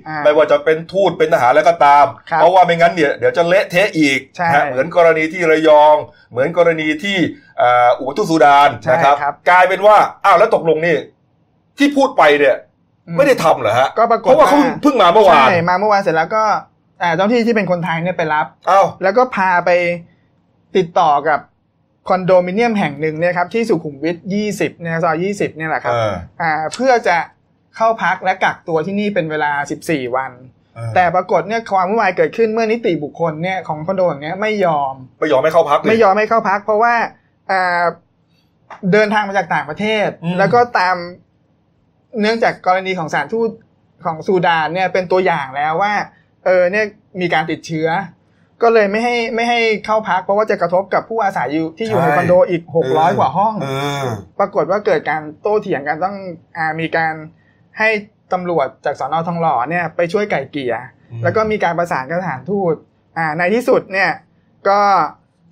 [0.08, 5.96] อ่าไม่ว่าจะเป็นทูตเป็นทหารแล้วก็ตามครับเพราะว่าไม่งั้นเนี่ยเดี๋ยวจะเละเทะอีกใช่นะฮะเหมือนกรณีที่ระยอง
[6.30, 7.16] เหมือนกรณีที่
[7.60, 10.96] อ่าอุตุสุดานใช่นะครับครับ กลายเป็นว่าอ้าวแล้วตกลงนี่
[11.78, 12.56] ที่พูดไปเนี่ย
[13.08, 16.44] อืไม่ได้ทำเหรอฮะก็ปรากฏเพราะว่าเขาว่าเพิ่งมาเมื่อวานใช่มาเมื่อวานเสร็จแล้วก็
[17.02, 19.70] อ่าเจ้าหน้าที่ที่เป็นคนไทยเนี่ยไปรับอ้าวแล้วก็พาไป
[20.76, 21.40] ติดต่อกับ
[22.08, 24.16] คอนโดมิเนียมแห่งหนึ่งเนี่ยครับที่สุขุมวิท
[24.50, 27.16] 20เนี่ยซอย 20 เนี่ยแหละครับ เออ อ่าเพื่อจะ
[27.76, 29.52] เข้าพักและกักตัวที่นี่เป็นเวลา
[29.84, 30.32] 14 วัน
[30.74, 36.94] เออแต่ปรากฏเนี่ยความวุ่นวายเกิดขึ้นเมื่อนิติบุคคลเนี่ยของคอนโดอย่างเนี้ยไม่ยอม ไม่ยอมให้เข้าพักเลยไม่ยอมให้เข้าพัก เพราะว่า
[37.50, 37.82] อ่า
[38.92, 40.96] เดินทางมาจากต่างประเทศ อืม แล้วก็ตาม
[42.20, 43.50] เนื่องจากกรณีของสารทูต
[44.04, 45.92] ของซูดานเนี่ยเป็นตัวอย่างแล้วว่า
[46.44, 46.86] เออเนี่ย
[47.20, 47.88] มีการติดเชื้อ
[48.62, 53.66] ก็เลยไม่ให้ไม่ให้เข้าพักเพราะว่าจะกระทบกับผู้อาศัยอยู่ที่อยู่ในคอนโดอีก600กว่าห้องเอ
[54.02, 54.06] อ
[54.38, 56.16] ปรากฏว่าเกิดการโต้เถียงกันต้อง
[56.56, 57.14] อามีการ
[57.78, 57.88] ให้
[58.32, 60.74] ตำรวจจากสอนอทองหล่อเนี่ยไปช่วยไก่เกลี่ย
[61.10, 62.74] อืมแล้วก็มีการประสานกับสถานทูต
[63.18, 64.10] อ่าในที่สุดเนี่ย
[64.68, 64.80] ก็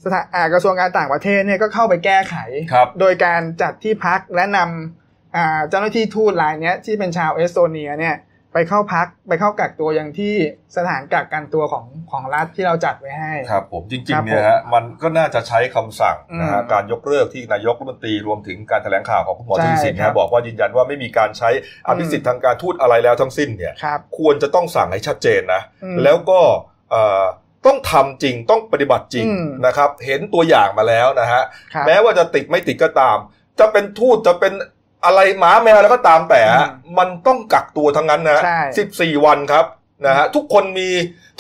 [0.05, 2.37] สถานอ่ากระทรวงการต่างประเทศเนี่ยก็เข้าไปแก้ไข
[2.73, 8.17] ครับโดยการจัดที่พักและนำอ่าเจ้าหน้าที่ทูตรายเนี้ยที่เป็นชาวเอสโตเนียเนี่ย
[8.53, 10.35] ไปเข้าพักไปเข้ากักตัวอย่างที่
[10.77, 21.51] สถานกักกันตัวของของรัฐที่เราจัดไว้ให้ครับผมจริครังบๆเนี่ยฮะมันก็น่าจะใช้คำสั่งนะฮะอืมการยกเลิกที่นายกรัฐมนตรีรวมถึงการแถลงข่าวของคุณหมอใช่ทวีสินครันะบบอกว่ายืนยันว่าไม่มีการใช้
[21.87, 26.41] อภิสิทธิ์ทางการทูตอะไรแล้วทั้งสิ้นเนี่ยครับควรจะต้องสั่งให้ชัดเจนนะอืมแล้วก็
[26.91, 27.25] เอ่อ
[27.67, 31.43] ต้องทำจริงต้องปฏิบัติจริงอืมนะครับ เห็นตัวอย่างมาแล้วนะฮะ
[31.75, 33.17] ครับแม้ว่าจะติดไม่ติดก็ตาม
[33.61, 34.53] จะเป็นทูตจะเป็น
[35.05, 39.65] อะไรหมาแมวแล้วก็ตามแต่ฮะอืมมันต้องกักตัวทั้งนั้นนะใช่สิบสี่วันครับ
[40.07, 40.89] นะฮะทุกคนมี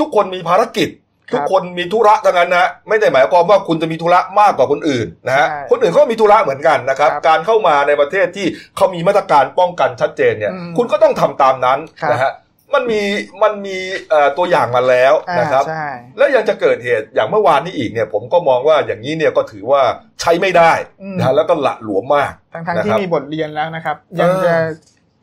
[0.00, 0.88] ทุกคนมีภารกิจ
[1.30, 12.32] ครับทุกคนมีธุระทั้งนั้นนะไม่ได้หมายความว่าคุณจะมีธุระมากกว่าคนอื่นนะฮะใช่คนอื่นเขาก็มีธุระเหมือนกันนะครับครับ การเข้ามาในประเทศที่เขามีมาตรการป้องกันชัดเจนเนี่ยอืมคุณก็ต้องทำตามนั้นครับนะฮะ
[12.74, 13.02] มันมี
[13.42, 13.76] มันมี
[14.10, 15.86] เอ่อตัวอย่างมาแล้วอ่านะครับใช่
[16.18, 19.82] แล้วยังจะเกิดเหตุอย่างเมื่อวานนี้อีกเนี่ย ผมก็มองว่าอย่างนี้เนี่ยก็ถือว่า
[20.20, 24.56] ใช้ไม่ได้อืมนะฮะแล้วก็ละหลวมมาก ทั้งทั้งนะที่ครับมีบทเรียนแล้วนะครับ ยังเออจะ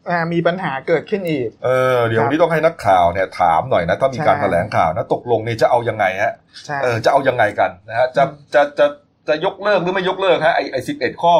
[0.09, 6.33] อ่ามีปัญหาเกิดขึ้นอีก เออ เดี๋ยวครับนี้ต้องให้นักข่าวเนี่ยถามหน่อยนะ ถ้ามีการใช่แถลงข่าวนะตกลงนี่จะเอายังไงฮะ
[6.65, 8.85] ใช่เออจะเอายังไงกันนะฮะจะอืมจะจะ
[9.27, 11.33] จะยกเลิกหรือไม่ยกเลิกฮะไอไอสิบเอ็ดข้อ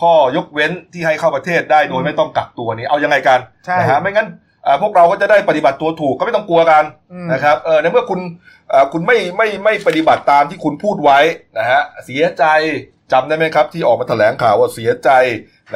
[0.00, 4.51] ข้อยกเว้นที่ให้เข้าประเทศได้โดยไม่ต้องกักตัวนี้เอายังไงกันใช่นะฮะไม่งั้นเอ่อ
[4.82, 8.20] พวกเราก็จะได้ปฏิบัติตัวถูกก็ไม่ต้องกลัวกันอืมนะครับเออในเมื่อคุณ
[8.70, 11.18] เอ่อคุณไม่ไม่ไม่ปฏิบัติตามที่คุณพูดไว้
[11.58, 12.44] นะฮะเสียใจ
[13.12, 15.10] จำได้ไหมครับ ที่ออกมาแถลงข่าวว่าเสียใจ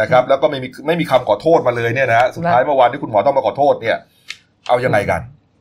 [0.01, 3.97] นะครับ แล้วก็ไม่มีไม่มีคำขอโทษมาเลยเนี่ยนะฮะสุดท้ายเมื่อวานที่คุณหมอต้องมาขอโทษเนี่ย
[4.69, 5.21] เอายังไงกัน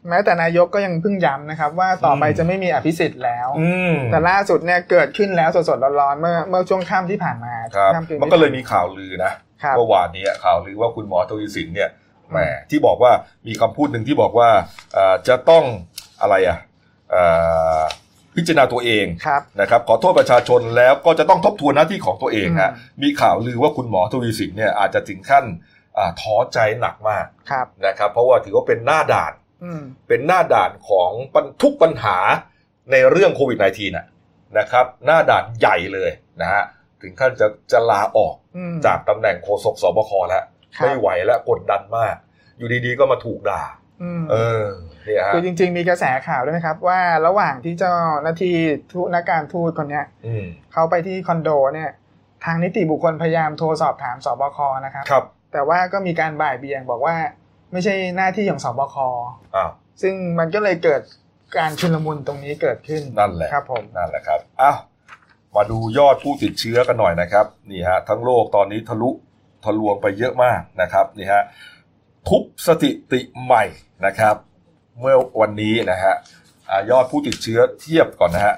[0.09, 9.31] แม้แต่นายกก็ยังเพิ่งย้ำนะครับ ว่าต่อไปอืมจะไม่มีอภิสิทธิ์แล้วอืมแต่ล่าสุดเนี่ยเกิดขึ้นแล้วสดๆร้อนๆเมื่อเมื่อช่วงค่ำที่ผ่านมาครับค่ำคืนมันก็เลยมีข่าวลือนะ
[9.63, 11.89] ครับเมื่อวานนี้ข่าวลือว่าคุณหมอทวีสินเนี่ย
[12.31, 12.37] แหม
[12.69, 13.11] ที่บอกว่า
[13.47, 14.49] มีคำพูดหนึ่งที่บอกว่า
[14.93, 15.63] เอ่อจะต้อง
[16.21, 16.57] อะไรอะ
[17.11, 17.23] เอ่
[17.79, 17.81] อ
[18.35, 25.45] พิจารณาตัวเองครับนะครับขอโทษประชาชนแล้วก็จะต้องทบทวนหน้าที่ของตัวเองฮะอืมมีข่าวลือว่าคุณหมอทวีสินเนี่ยอาจจะถึงขั้น
[25.97, 29.33] อ่าท้อใจหนักมากครับนะครับ เพราะว่าถือว่าเป็นหน้าด่าน
[29.63, 32.17] อืมเป็นหน้าด่านของปัญทุกปัญหา
[32.91, 34.05] ในเรื่องโควิด -19 นะ
[34.59, 36.11] นะครับ หน้าด่านใหญ่เลย
[36.41, 36.63] นะฮะ
[37.01, 40.45] ถึงขั้นจะจะลาออกอืมจากตำแหน่งโฆษกสบคแล้วครับ
[40.81, 42.15] ไม่ไหวแล้วกดดันมาก
[42.57, 43.63] อยู่ดีๆก็มาถูกด่า
[44.03, 44.63] อืมเออ
[45.05, 48.55] เนี่ยฮะคือจริง ๆ มีกระแสข่าวด้วยนะครับ ว่าระหว่างที่เจ้าหน้าที่
[48.91, 51.91] ทูตนักการทูตคนเนี้ยอืมเขาไปที่คอนโดเนี่ย
[52.45, 57.15] ทางนิติบุคคลพยายามโทรสอบถามสบคนะครับครับ แต่ว่าก็มีการบ่ายเบี่ยงบอกว่า
[57.71, 58.95] ไม่ใช่หน้าที่ของสบค
[59.55, 61.01] อ้าวซึ่งมันก็เลยเกิด
[61.57, 64.77] การชุลมุนตรงนี้เกิดขึ้นนั่นแหละครับผมนั่นแหละครับอ้าว
[65.55, 69.09] มาดูยอดผู้ติดเชื้อกันหน่อยนะครับนี่ฮะทั้งโลกตอนนี้ทะลุ
[69.65, 71.43] ทะลวงไปเยอะมากนะครับนี่ฮะ
[72.27, 73.63] ทุบสถิติใหม่
[74.05, 74.35] นะครับ
[74.99, 76.13] เมื่อวันนี้นะฮะ
[76.69, 78.55] อ่ายอดผู้ติดเชื้อเทียบก่อนนะฮะ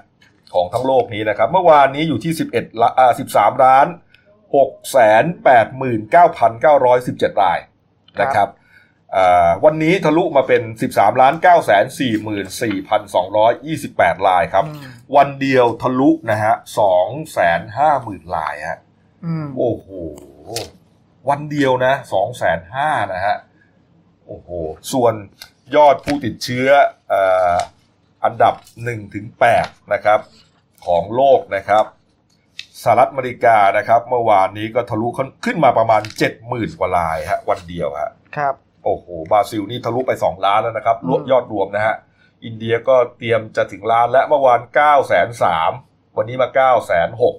[0.54, 3.88] ของทั้งโลกนี้นะครับ เมื่อวานนี้อยู่ที่ 11ละอ่า13 ล้าน
[4.38, 5.24] 6แสน
[6.13, 7.60] 89,917 ราย
[8.22, 8.50] นะครับ
[9.15, 11.86] อ่าวันนี้ทะลุมาเป็น 13ล้าน9แสน
[13.46, 18.80] 44,228 รายครับอืมวันเดียวทะลุนะฮะสองแสนห้าหมื่นลายฮะ
[19.26, 19.88] อืมโอ้โห
[21.30, 23.36] วันเดียวนะสองแสนห้านะฮะ
[24.28, 24.50] โอ้โห
[24.94, 25.13] ส่วน
[25.76, 26.70] ยอดผู้ติดเชื้อ
[27.10, 27.22] เอ่
[27.54, 27.58] อ
[28.24, 30.20] อันดับหนึ่งถึงแปดนะครับ
[30.86, 31.86] ของโลกนะครับ
[32.84, 35.08] สหรัฐอเมริกานะครับ เมื่อวานนี้ก็ทะลุ
[35.46, 41.96] ขึ้นมาประมาณเจ็ดหมื่นกว่าลายฮะวันเดียวฮะครับโอ้โหบราซิลนี่ทะลุไป 2 ล้านแล้วนะครับรวมอืมยอดรวมนะฮะ
[42.46, 45.72] อินเดียก็เตรียมจะถึงล้านและเมื่อวาน9ก้าแสนสาม
[46.18, 47.36] วันนี้มา9ก้าแสนหก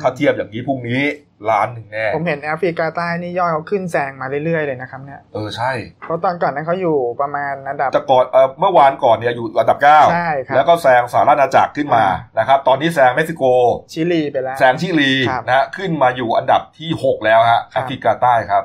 [0.00, 1.02] ถ้าเทียบอย่างนี้พรุ่งนี้
[1.50, 13.42] ล้านหนึ่งแน่ ผมเห็นแอฟริกาใต้นี่ยอดเขาขึ้นแซงมาเรื่อยๆเลยนะครับเนี่ยเออใช่ เพราะตอนก่อนนั้นเขาอยู่ประมาณอันดับแต่ก่อนเออเมื่อวานก่อนเนี่ยอยู่อันดับ9ใช่ครับแล้วก็แซงสหรัฐอาณาจักรขึ้นมาอ่านะครับตอนนี้แซงเม็กซิโก
[13.92, 18.64] ชิลีไปแล้วแซงชิลีครับนะฮะขึ้นมาอยู่อันดับที่6แล้วฮะครัแอบฟริกาใต้ครับ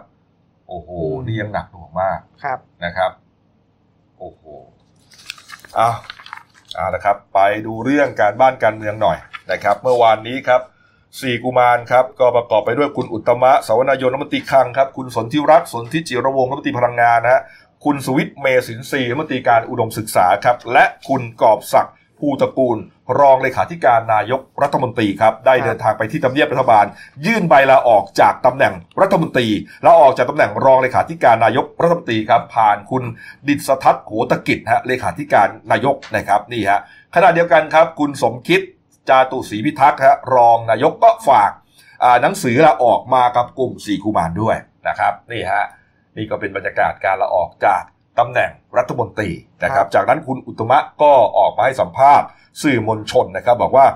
[0.68, 3.12] โอ้โหอืมนี่ยังหนักหน่วงมากครับนะครับ
[4.20, 4.42] โอ้โห
[5.76, 5.90] เอา
[6.76, 9.18] เอาละครับ ไปดูเรื่องการบ้านการเมืองหน่อย
[9.52, 10.62] นะครับ เมื่อวานนี้ครับ
[11.22, 17.42] สี่กุมารครับ ก็ประกอบไปด้วยคุณอุตมะสาวนายนรัฐมนตรีคลังครับ คุณสนธิรัตน์สนธิจิรวงรัฐมนตรีพลังงานนะฮะ
[17.86, 22.78] คุณสวิทเมสินทรีรัฐมนตรีการอุดมศึกษาครับ และคุณกอบศักดิ์ภูตระกูล
[23.20, 26.86] รองเลขาธิการนายกรัฐมนตรีครับได้เดินทางไปที่ทำเนียบรัฐบาล
[27.26, 29.48] ยื่นใบลาออกจากตำแหน่งรัฐมนตรี
[29.86, 33.04] ลาออกจากตำแหน่งรองเลขาธิการนายกรัฐมนตรีครับ ผ่านคุณ
[33.48, 36.80] ดิษทัศน์โหตกิจฮะเลขาธิการนายกนะครับนี่ฮะ
[37.16, 38.62] ขณะเดียวกันครับ คุณสมคิด
[39.10, 41.52] จาตุศรีพิทักษ์ฮะรองนายกก็ฝาก
[42.04, 44.56] อ่าหนังสือลาออกมากับกลุ่มสี่กุมารด้วย
[44.88, 45.66] นะครับนี่ฮะ
[46.18, 47.82] นี่ก็เป็นบรรยากาศการลาออกจาก
[48.20, 49.30] ตำแหน่งรัฐมนตรี
[49.64, 52.28] นะครับ จากนั้นคุณอุตตมะก็ออกมาให้สัมภาษณ์
[52.62, 53.88] สื่อมวลชนนะครับ บอกว่า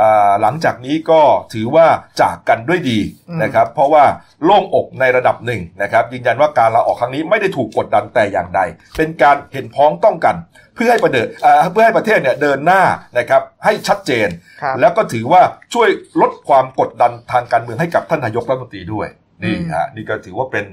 [0.00, 1.22] อ่าหลังจากนี้ก็
[1.54, 1.86] ถือว่า
[2.20, 4.04] จากกันด้วยดีอืมนะครับ เพราะว่า
[4.44, 8.60] โล่งอกในระดับหนึ่งนะครับยืนยันว่าการลาออกครั้งนี้ไม่ได้ถูกกดดันแต่อย่างใด
[8.96, 10.36] เป็นการเห็นพ้องต้องกัน
[10.69, 12.82] เพื่อให้ประเดิอ่าเพื่อให้ประเทศเนี่ยเดินหน้า
[13.18, 14.28] นะครับให้ชัดเจน
[14.62, 15.42] ครับแล้วก็ถือว่า
[15.74, 15.88] ช่วย
[16.20, 19.08] ลดความกดดันทางการเมืองให้กับท่านนายกรัฐมนตรีด้วย
[19.42, 20.64] นี่อืมฮะนี่ก็ถือว่าเป็น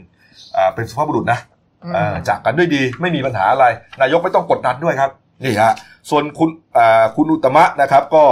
[0.55, 1.39] อ่าเป็นสุภาพบุรุษนะ
[1.83, 3.65] อืมอ่าจากกันด้วยดีไม่มีปัญหาอะไร
[4.01, 5.11] นายกไม่ต้องกดดันด้วยครับ
[5.43, 5.73] นี่ฮะ
[6.09, 8.23] ส่วนคุณอ่าคุณอุตตมะนะครับก็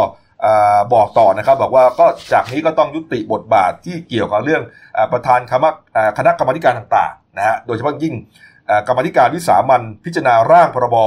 [0.46, 4.62] อ่าบอกต่อนะครับบอกว่าก็จากนี้ก็ต้องยุติบทบาทที่เกี่ยวกับเรื่อง
[4.98, 8.45] อาประธานคณะอ่าคณะกรรมาธิการต่างๆนะฮะโดยเฉพาะยิ่งอ่า
[8.88, 10.98] กรรมาธิการวิสามันพิจารณาร่างพรบ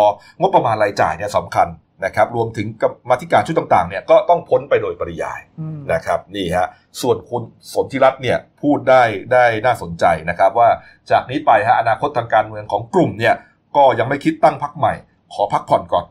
[0.40, 1.68] งบประมาณรายจ่ายเนี่ยสำคัญ
[2.04, 6.66] นะครับรวมถึงกรรมาธิการชุดต่างๆเนี่ยก็ต้องพ้นไปโดยปริยายอืมนะครับนี่ฮะ
[7.00, 7.42] ส่วนคุณ
[7.72, 10.68] สนธิรัตน์เนี่ยพูดได้ได้น่าสนใจนะครับว่า
[11.10, 13.34] จากนี้ไปฮะอนาคตทางการเมืองของกลุ่มเนี่ย
[13.76, 14.94] ก็ยังไม่คิดตั้งพักใหม่
[15.34, 16.04] ขอพักผ่อนก่อน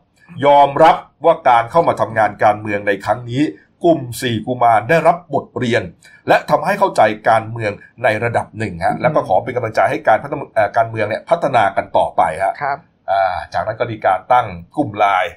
[0.46, 3.42] ยอมรับว่าการเข้ามาทำงานการเมืองในครั้งนี้
[3.84, 5.82] กลุ่มสี่กุมารได้รับบทเรียน
[6.28, 7.72] และทำให้เข้าใจการเมือง
[8.04, 12.78] ในระดับหนึ่งฮะแล้วก็ขอเป็นกำลังใจให้การพัฒนาเอ่อการเมืองเนี่ยพัฒนากันต่อไปฮะครับ
[13.10, 15.32] อ่าจากนั้นก็มีการตั้งกลุ่มไลน์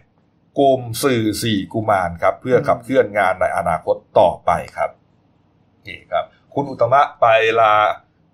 [0.60, 4.90] กลุ่มสื่อสี่กุมารครับ เพื่อขับเคลื่อนงานในอนาคตต่อไปครับ
[5.88, 7.26] นี่ครับ คุณอุตตมะไป
[7.60, 7.74] ลา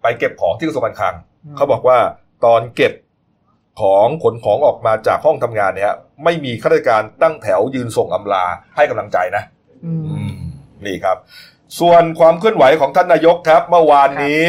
[0.01, 1.15] ไปเก็บของที่กระทรวงการคลัง
[1.45, 1.97] อืมเขาบอกว่า
[2.45, 2.93] ตอนเก็บ
[3.81, 5.93] ของขนของออกมาจากห้องทำงานเนี่ย
[6.23, 9.56] ไม่มีข้าราชการตั้งแถวยืนส่งอำลาให้กำลังใจนะอืมอืม
[10.85, 11.17] นี่ครับ
[11.79, 14.41] ส่วนความเคลื่อนไหวของท่านนายกครับ เมื่อวานนี้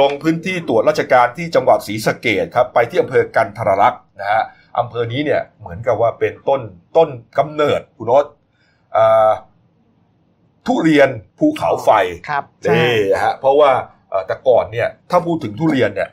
[0.00, 4.42] ลงพื้นที่ตรวจราชการที่จังหวัดศรีสะเกดครับ ไปที่อำเภอกันทรลักษณ์นะฮะ
[4.78, 6.60] อำเภอนี้เนี่ยเหมือนกับว่าเป็นต้น
[6.96, 8.26] ต้นกำเนิดคุณโนต
[8.96, 9.30] อ่า
[10.66, 11.90] ทุเรียนภูเขาไฟ
[12.28, 13.70] ครับใช่นี่ฮะเพราะว่า
[14.10, 16.08] เอ่อแต่ก่อนเนี่ยถ้าพูดถึงทุเรียนเนี่ย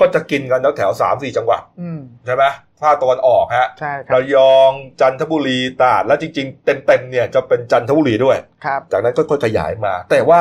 [0.00, 2.44] ก็จะกินกันแถวแถวสามสี่จังหวัดอืมใช่ไหม
[2.82, 10.40] ภาคตะวันออกฮะใช่ครับระยองจันทบุรีตราดแล้วจริง ๆ เต็มๆเนี่ยจะเป็นจันทบุรีด้วยครับจากนั้นก็ค่อยๆขยายมา แต่ว่า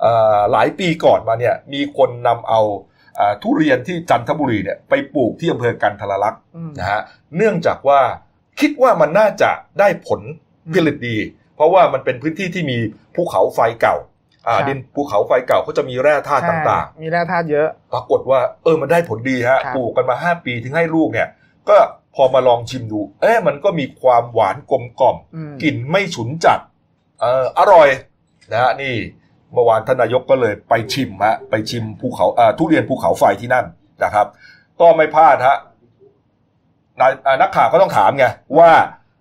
[0.00, 2.60] เอ่อหลายปีก่อนมาเนี่ยมีคนนำเอา
[3.16, 7.00] เอ่อทุเรียนที่จันทบุรีเนี่ยไปปลูกที่อำเภอกันทรลักษณ์อืมนะฮะ
[7.36, 8.00] เนื่องจากว่า
[8.60, 10.20] คิดว่ามันน่าจะได้ผล
[10.74, 11.16] ผลิตดี
[11.56, 12.78] เพราะว่ามันเป็นพื้นที่ที่มี
[13.14, 14.15] ภูเขาไฟเก่าอ่าครับ
[14.68, 21.28] ดินภูเขาไฟเก่าเขาจะมีแร่ธาตุต่างใช่มีแร่ธาตุเยอะๆปรากฏว่าเออมันได้ผลดีฮะครับปลูกกันมา5ปีถึงให้ลูกเนี่ย
[21.68, 21.76] ก็
[22.14, 26.58] พอมาลองชิมดู เอ๊ะมันก็มีความหวานกลมกล่อมอืมกลิ่นไม่ฉุนจัด
[27.20, 27.88] เอออร่อย
[28.52, 28.94] นะฮะนี่
[29.52, 33.64] เมื่อวานท่านนายกก็เลยไปชิมฮะไปชิมภูเขาเอ่อทุเรียนภูเขาไฟที่นั่น
[34.04, 34.26] นะครับ
[34.80, 35.56] ก็ไม่พลาดฮะ
[37.00, 38.26] นายอ่านักข่าวก็ต้องถามไง
[38.58, 38.70] ว่า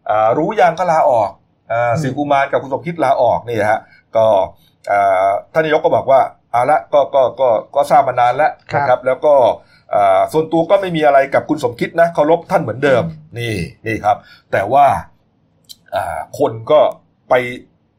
[0.10, 1.30] อ่ารู้ยังก็ลาออก
[1.72, 3.80] อ่าสิกุมารกับคุณสมคิดลาออกนี่ฮะ
[4.16, 4.75] ก็อ่า
[5.54, 6.22] ท่านนายกก็บอกว่า
[6.52, 9.36] เอาละก็ก็ก็ก็ทราบมานานแล้วนะครับ แล้วก็
[9.96, 13.04] อ่าส่วนตัวก็ไม่มีอะไรกับคุณสมคิดนะเคารพท่านเหมือนเดิม
[13.40, 14.18] นี่นี่ครับ
[14.52, 14.86] แต่ว่า
[15.96, 16.80] อ่าคนก็
[17.30, 17.34] ไป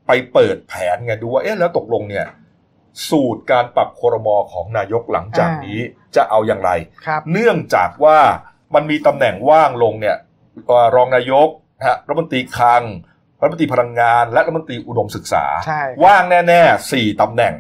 [0.07, 2.27] ไปเปิดแผนไงดูว่าเอ๊ะแล้วตกลงเนี่ย
[3.09, 5.79] สูตรการปรับครมของนายกหลังจากนี้
[6.17, 6.71] จะเอาอย่างไร
[7.07, 8.19] ครับเนื่องจากว่า
[8.75, 10.17] มันมีตำแหน่งว่างลงเนี่ย
[10.67, 12.83] เอ่อรองนายกนะฮะรัฐมนตรีคลัง
[13.41, 17.55] รัฐมนตรีพลังงาน และรัฐมนตรีอุดมศึกษาใช่ครับว่างแน่ๆสี่ตำแหน่ง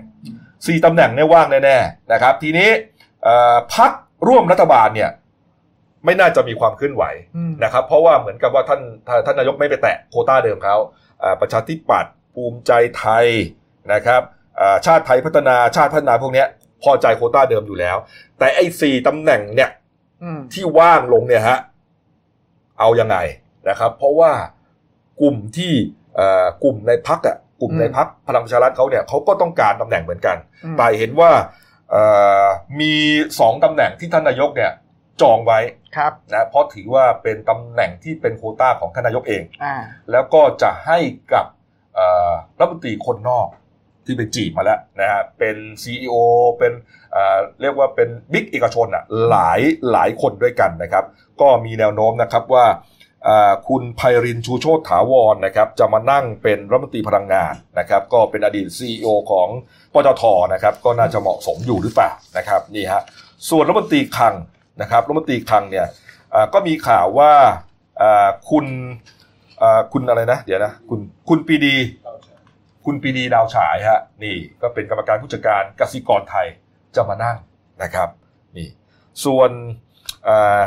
[0.67, 2.71] สี่ตำแหน่งเนี่ยว่างแน่ๆนะครับ ทีนี้
[3.25, 3.93] เอ่อพัก
[4.29, 5.11] ร่วมรัฐบาลเนี่ย
[6.05, 7.05] ไม่น่าจะมีความเคลื่อนไหว
[7.37, 10.77] อืมนะครับ เพราะว่าเหมือนกับว่าท่านท่านท่านนายกไม่ไปแตะโควต้าเดิมเขา
[11.23, 13.27] อ่าประชาธิปัตย์ภูมิใจไทย
[13.93, 14.23] นะครับ
[14.61, 16.47] อ่าชาติไทยพัฒนาชาติพัฒนาพวกเนี้ย
[16.83, 17.97] พอใจโควต้าเดิมอยู่แล้ว
[18.39, 19.71] แต่ไอ้สี่ตำแหน่งเนี่ย
[20.23, 21.59] อืมที่ว่างลงเนี่ยฮะ
[22.79, 23.17] เอายังไง
[23.69, 24.33] นะครับ เพราะว่า
[25.21, 25.73] กลุ่มที่
[26.17, 31.31] เอ่อกลุ่มในพักอะกลุ่มในพักพลังประชารัฐเขาเนี่ยเขาก็ต้องการตำแหน่งเหมือนกันอืมแต่เห็นว่า
[31.91, 32.03] เอ่
[32.43, 32.45] อ
[32.81, 32.93] มี
[33.41, 34.73] สองตำแหน่งที่ท่านนายกเนี่ย
[35.23, 35.59] จองไว้
[35.97, 39.75] ครับนะเพราะถือว่าเป็นตำแหน่งที่เป็นโควต้าของท่านนายกเองอ่า
[40.11, 40.99] แล้วก็จะให้
[41.33, 41.47] กับ
[41.95, 43.49] เอ่อรัฐมนตรีคนนอก
[44.05, 46.15] ที่ไปจีบมาแล้วนะฮะเป็น CEO
[46.59, 46.73] เป็น
[47.13, 49.61] เอ่อเรียกว่าเป็นบิ๊กเอกชนอะหลาย
[49.93, 51.05] หลายคนด้วยกันนะครับ
[51.41, 52.96] ก็มีแนวโน้มนะครับว่าเอ่อ
[53.69, 59.49] คุณไพรินชูโชตถาวรนะครับจะมานั่งเป็นรัฐมนตรีพลังงานนะครับก็เป็นอดีต CEO ของ
[59.95, 63.03] ปตทนะครับก็น่าจะเหมาะสมอยู่หรือเปล่านะครับนี่ฮะ
[63.51, 64.35] ส่วนรัฐมนตรีคลัง
[64.81, 65.87] นะครับรัฐมนตรีคลังเนี่ย
[66.55, 67.33] ก็มีข่าวว่า
[68.51, 68.67] คุณ
[69.93, 71.77] คุณอะไรนะ เดี๋ยวนะคุณคุณปีดี
[72.85, 76.47] คุณปีดีดาวฉายฮะนี่ก็เป็นกรรมการผู้จัดการกสิกรไทย
[76.97, 77.37] จะมานั่ง
[77.83, 78.09] นะครับ
[78.57, 78.69] นี่
[79.25, 79.51] ส่วน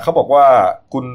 [0.01, 0.45] เขาบอกว่า
[0.93, 1.05] คุณ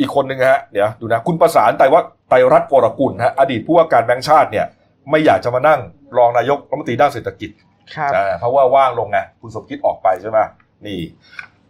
[0.00, 4.66] อีกคนหนึ่งฮะเดี๋ยวดูนะ คุณประสานไตรวัฒน์ไตรรัตน์วรกุลฮะอดีตผู้ว่าการแบงก์ชาติเนี่ย
[5.10, 5.80] ไม่อยากจะมานั่ง
[6.16, 7.50] รองนายกรัฐมนตรีด้านเศรษฐกิจ
[7.94, 10.38] ครับอ่าเพราะว่าว่างลงไงคุณสมคิดออกไปใช่ไหม
[10.86, 11.00] นี่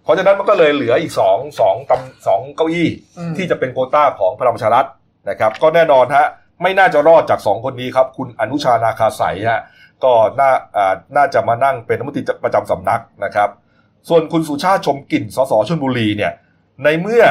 [0.03, 4.87] เพราะฉะนั้นมันก็เลยเหลืออีกสองสองตำสองเก้าอี้อืมที่จะเป็นโควต้าของพลังประชารัฐ
[5.31, 6.27] นะครับ ก็แน่นอนฮะ
[6.63, 9.63] ไม่น่าจะรอดจากสองคนนี้ครับ คุณอนุชานาคาสายฮะ
[10.05, 13.49] ก็น่าอ่าน่าจะมานั่งเป็นรัฐมนตรีประจำสำนักนะครับ
[14.09, 16.33] ส่วนคุณสุชาติชมกลิ่นสสชลบุรีเนี่ย
[16.85, 17.25] ในเมื่อ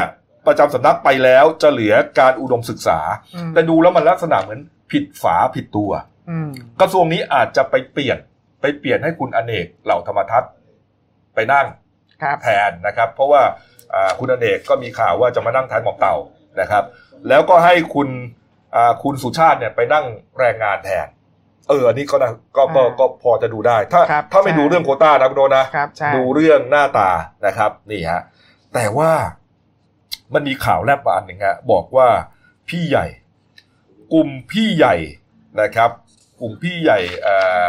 [0.47, 2.99] ประจำสำนักไปแล้วจะเหลือการอุดมศึกษา
[3.35, 4.59] อืมแต่ดูแล้วมันลักษณะเหมือน
[4.91, 5.91] ผิดฝาผิดตัว
[6.29, 6.49] อืม
[6.81, 8.17] กระทรวงนี้อาจจะไปเปลี่ยน
[8.61, 10.51] ไปเปลี่ยนให้คุณอเนกเหล่าธรรมทัศน์
[11.35, 11.67] ไปนั่ง
[12.21, 13.41] ครับแทนนะครับ เพราะว่า
[13.93, 16.15] อ่าคุณอเนกก็มีข่าวว่าจะมานั่งแทนหมอมเต่า
[16.61, 16.83] นะครับ
[17.29, 18.09] แล้วก็ให้คุณ
[18.75, 20.05] อ่าคุณสุชาติเนี่ยไปนั่ง
[20.39, 21.07] แรงงานแทน
[21.69, 27.09] เอออันนี้ก็นะก็ก็อ่าก็พอจะดูได้ ถ้าครับถ้าไม่ใช่ดูเรื่องโควต้านะคุณโดนะครับใช่ดูเรื่องหน้าตา
[27.45, 28.21] นะครับ นี่ฮะ
[28.73, 29.11] แต่ว่า
[30.33, 32.07] มันมีข่าวแลบมาอันหนึ่งฮะบอกว่า
[32.69, 33.05] พี่ใหญ่
[34.13, 34.95] กลุ่มพี่ใหญ่
[35.61, 35.89] นะครับ
[36.39, 37.63] กลุ่มพี่ใหญ่เอ่อ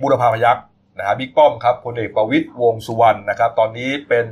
[0.00, 0.64] บุรพาพยักษ์
[0.98, 4.24] นะฮะบิ๊กป้อมครับพลเอกประวิตยวงษ์สุวรรณนะครับ ตอนนี้เป็น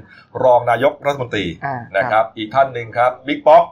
[0.45, 3.65] รองนายกรัฐมนตรีอ่านะครับ อีกท่านหนึ่งครับบิ๊กป๊อก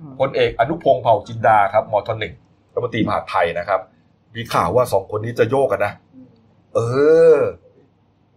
[0.00, 2.34] อืมพลเอกอนุพงศ์เผ่าจินดาครับมทหนึ่ง
[2.72, 3.80] รัฐมนตรีมหาดไทยนะครับ
[4.34, 5.92] มีข่าวว่าสองคนนี้จะโยกกันนะ
[6.74, 6.78] เอ
[7.34, 7.36] อ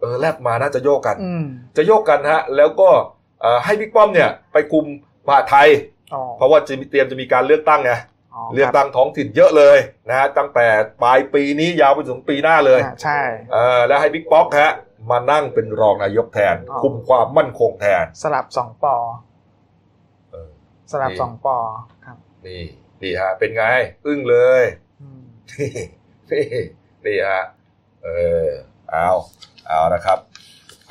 [0.00, 1.44] เออแลบมาน่าจะโยกกันอืม
[1.76, 3.21] จะโยกกันฮะ แล้วก็เอ่อ
[3.64, 4.84] ให้บิ๊กป้อมเนี่ยไปคุม
[5.26, 5.68] มหาดไทย
[6.14, 7.92] อ๋อเพราะว่าจะมีเตรียมจะมีการเลือกตั้งไง
[8.34, 9.78] อ๋อเลือกตั้งท้องถิ่นเยอะเลย
[10.08, 10.66] นะฮะตั้งแต่
[11.02, 13.20] ปลายปีนี้ยาวไปถึงปีหน้าเลยอ่าใช่
[13.52, 14.72] เออแล้วให้บิ๊กป๊อกฮะ
[15.10, 18.96] มานั่งเป็นรองนายกแทนอ๋อคุมความมั่นคงแทน สลับสองปอ
[20.30, 20.50] เออ
[20.92, 21.56] สลับนี่สองปอ
[22.04, 22.62] ครับ นี่
[23.02, 23.64] นี่ฮะเป็นไง
[24.06, 24.62] อึ้งเลย
[25.00, 25.22] อืม
[25.58, 25.70] นี่
[26.30, 26.62] นี่
[27.06, 27.42] นี่ฮะ
[28.02, 28.08] เอ
[28.46, 28.48] อ
[28.90, 29.08] เอา
[29.68, 30.18] เอานะครับ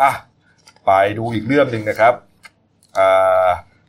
[0.02, 0.12] อะ
[0.86, 2.31] ไปดูอีกเรื่องหนึ่งนะครับอ่า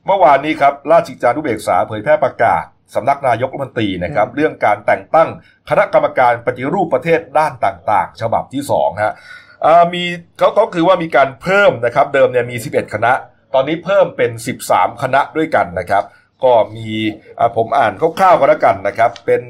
[0.06, 5.28] เมื่อวานนี้ครับราชกิจจานุเบกษาเผยแพร่ประกาศสำนักนายกรัฐมนตรีนะครับ เรื่องการแต่งตั้ง
[5.70, 9.14] คณะกรรมการปฏิรูปประเทศด้านต่าง ๆ ฉบับที่สองฮะ
[9.64, 10.04] อ่ามี
[10.38, 13.12] เขาก็คือว่ามีการเพิ่มนะครับ เดิมเนี่ยมี 11 คณะ
[13.54, 14.30] ตอนนี้เพิ่มเป็น
[14.66, 16.04] 13 คณะด้วยกันนะครับ
[16.44, 16.88] ก็มี
[17.38, 19.42] อ่าผมอ่านคร่าวๆก็แล้วกันนะครับ เป็น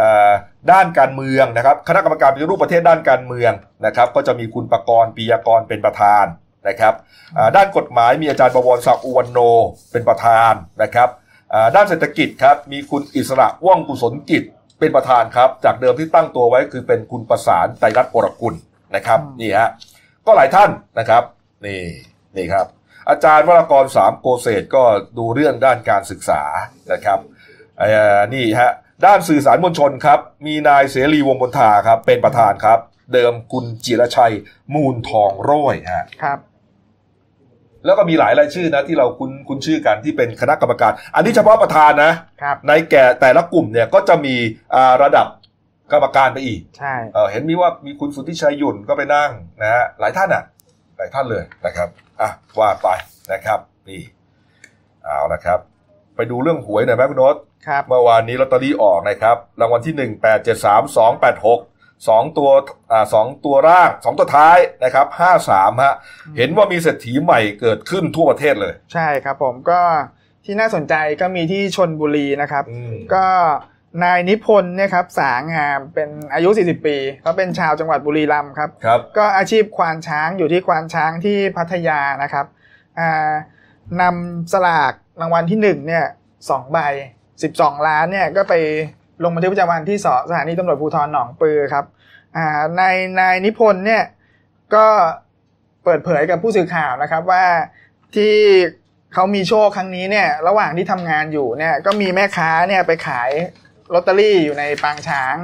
[0.00, 0.32] อ่า
[0.72, 3.52] ด้านการเมืองนะครับ คณะกรรมการปฏิรูปประเทศด้านการเมือง
[3.86, 6.26] นะครับ ก็จะมีคุณประกรณ์ปียากรเป็นประธาน
[6.68, 6.94] นะครับ
[7.36, 9.38] อ่าด้านกฎหมายมีอาจารย์ประวรศักดิ์อุวันโน
[9.92, 11.08] เป็นประธานนะครับ
[11.52, 14.44] อ่าด้านเศรษฐกิจครับมีคุณอิสระว่องกุศลกิจ
[14.78, 18.54] เป็นประธานครับ จากเดิมที่ตั้งตัวไว้คือเป็นคุณประสานไตรรัตน์ปรกุล
[18.96, 19.70] นะครับอืมนี่ฮะ
[20.26, 21.22] ก็หลายท่านนะครับ
[21.66, 21.82] นี่
[22.36, 22.66] นี่ครับ
[23.08, 24.82] อาจารย์วรากรสามโกเศษก็
[25.18, 26.42] ดูเรื่องด้านการศึกษา
[26.92, 27.18] นะครับ
[27.78, 28.72] เอ่อนี่ฮะ
[29.06, 32.78] ด้านสื่อสารมวลชนครับ มีนายเสรีวงศ์บนทาครับเป็นประธานครับ
[33.14, 34.34] เดิมคุณจิรชัย
[34.74, 36.38] มูลทองโร้อยฮะครับ
[37.84, 42.12] แล้วก็มีหลายรายชื่อนะที่เราคุ้นคุ้นชื่อกันที่เป็นคณะกรรมการ อันนี้เฉพาะประธานนะ
[42.42, 44.34] ครับ ในแก่แต่ละกลุ่มเนี่ยก็จะมี
[44.74, 45.26] อ่าระดับ
[45.92, 49.30] กรรมการไปอีกใช่ เอ่อเห็นมีว่ามีคุณสุทธิชัยหยุ่นก็ไปนั่ง
[49.62, 50.42] นะฮะหลายท่านอะ
[50.96, 51.88] หลายท่านเลยนะครับ
[52.20, 52.88] อะว่าไป
[53.32, 53.58] นะครับ
[53.88, 54.02] นี่
[55.04, 55.58] เอาละครับ
[56.16, 61.60] ไปดูเรื่องหวยหน่อยไหมคุณโนตครับ เมื่อวานนี้ลอตเตอรี่ออกนะครับรางวัลที่หนึ่งแปดเจ็ดสามสองแปดหก
[62.08, 62.50] สองตัว
[62.92, 65.94] อ่าสองตัวร่างสองตัวท้ายนะครับห้าสามฮะ
[66.36, 69.80] เห็นว่ามีเศรษฐีใหม่เกิดขึ้นทั่วประเทศเลย ใช่ครับผมก็
[70.44, 73.26] ที่น่าสนใจก็มีที่ชนบุรีนะครับอืมก็
[74.02, 82.46] นายนิพนธ์เนี่ยครับสางามเป็นอายุ 40 ปีเขาเป็นชาวจังหวัดบุรีรัมย์ครับครับก็อาชีพควานช้างอยู่ที่ควานช้างที่พัทยานะครับ
[82.98, 83.32] อ่า
[84.00, 86.06] นำสลากรางวัลที่หนึ่งเนี่ย
[86.50, 86.78] สองใบ
[87.42, 88.54] สิบสองล้านเนี่ยก็ไป
[89.24, 91.84] ลงบันทึกประจำวันที่สสถานีตำรวจภูธรหนองปือครับ
[92.36, 94.04] อ่านายนายนิพนธ์เนี่ย
[94.74, 94.86] ก็
[95.84, 97.44] เปิดเผยกับผู้สื่อข่าวนะครับว่า
[98.16, 98.34] ที่
[99.14, 103.30] เขามีโชคครั้งนี้เนี่ยระหว่างที่ทำงานอยู่เนี่ยก็มีแม่ค้าเนี่ยไปขาย
[103.94, 105.36] ลอตเตอรี่อยู่ในปางช้าง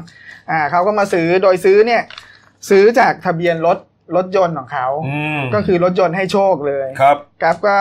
[0.50, 2.02] อ่าเขาก็มาซื้อโดยซื้อเนี่ย
[2.70, 3.78] ซื้อจากทะเบียนรถ
[4.16, 7.76] รถยนต์ของเขาอืมก็คือรถยนต์ให้โชคเลยครับครับก็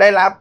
[0.00, 0.32] ได้รับ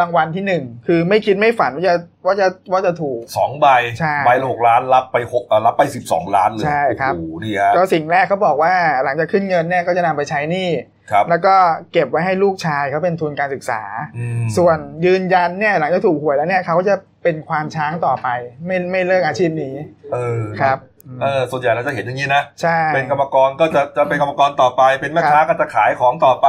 [0.00, 1.94] รางวัลที่หนึ่งคือไม่คิดไม่ฝันว่าจะ
[2.26, 3.66] ว่าจะว่าจะถูกสองใบ
[3.98, 8.74] ใช่ใบละหกล้านรับไปหกเอ่อรับไปสิบสองล้านเลยใช่ครับโอ้โหนี่ฮะก็สิ่งแรกเขาบอกว่า
[9.04, 10.68] หลังจากขึ้นเงินเนี่ยก็จะนำไปใช้หนี้
[11.10, 11.54] ครับแล้วก็
[11.92, 13.82] เก็บไว้ให้ลูกชายเขาเป็นทุนการศึกษา
[14.18, 18.28] อืมส่วนยืนยันเนี่ยหลังจากถูกหวยแล้วเนี่ยเขาก็จะเป็นควานช้างต่อไป
[18.66, 19.74] ไม่ไม่เลิกอาชีพนี้
[20.12, 20.78] เออครับ
[21.22, 26.48] เออส่วนใหญ่เราจะเห็นอย่างนี้นะใช่เป็นกรรมกรก็จะจะเป็นกรรมกรต่อไป เป็นแม่ค้าก็จะขายของต่อไป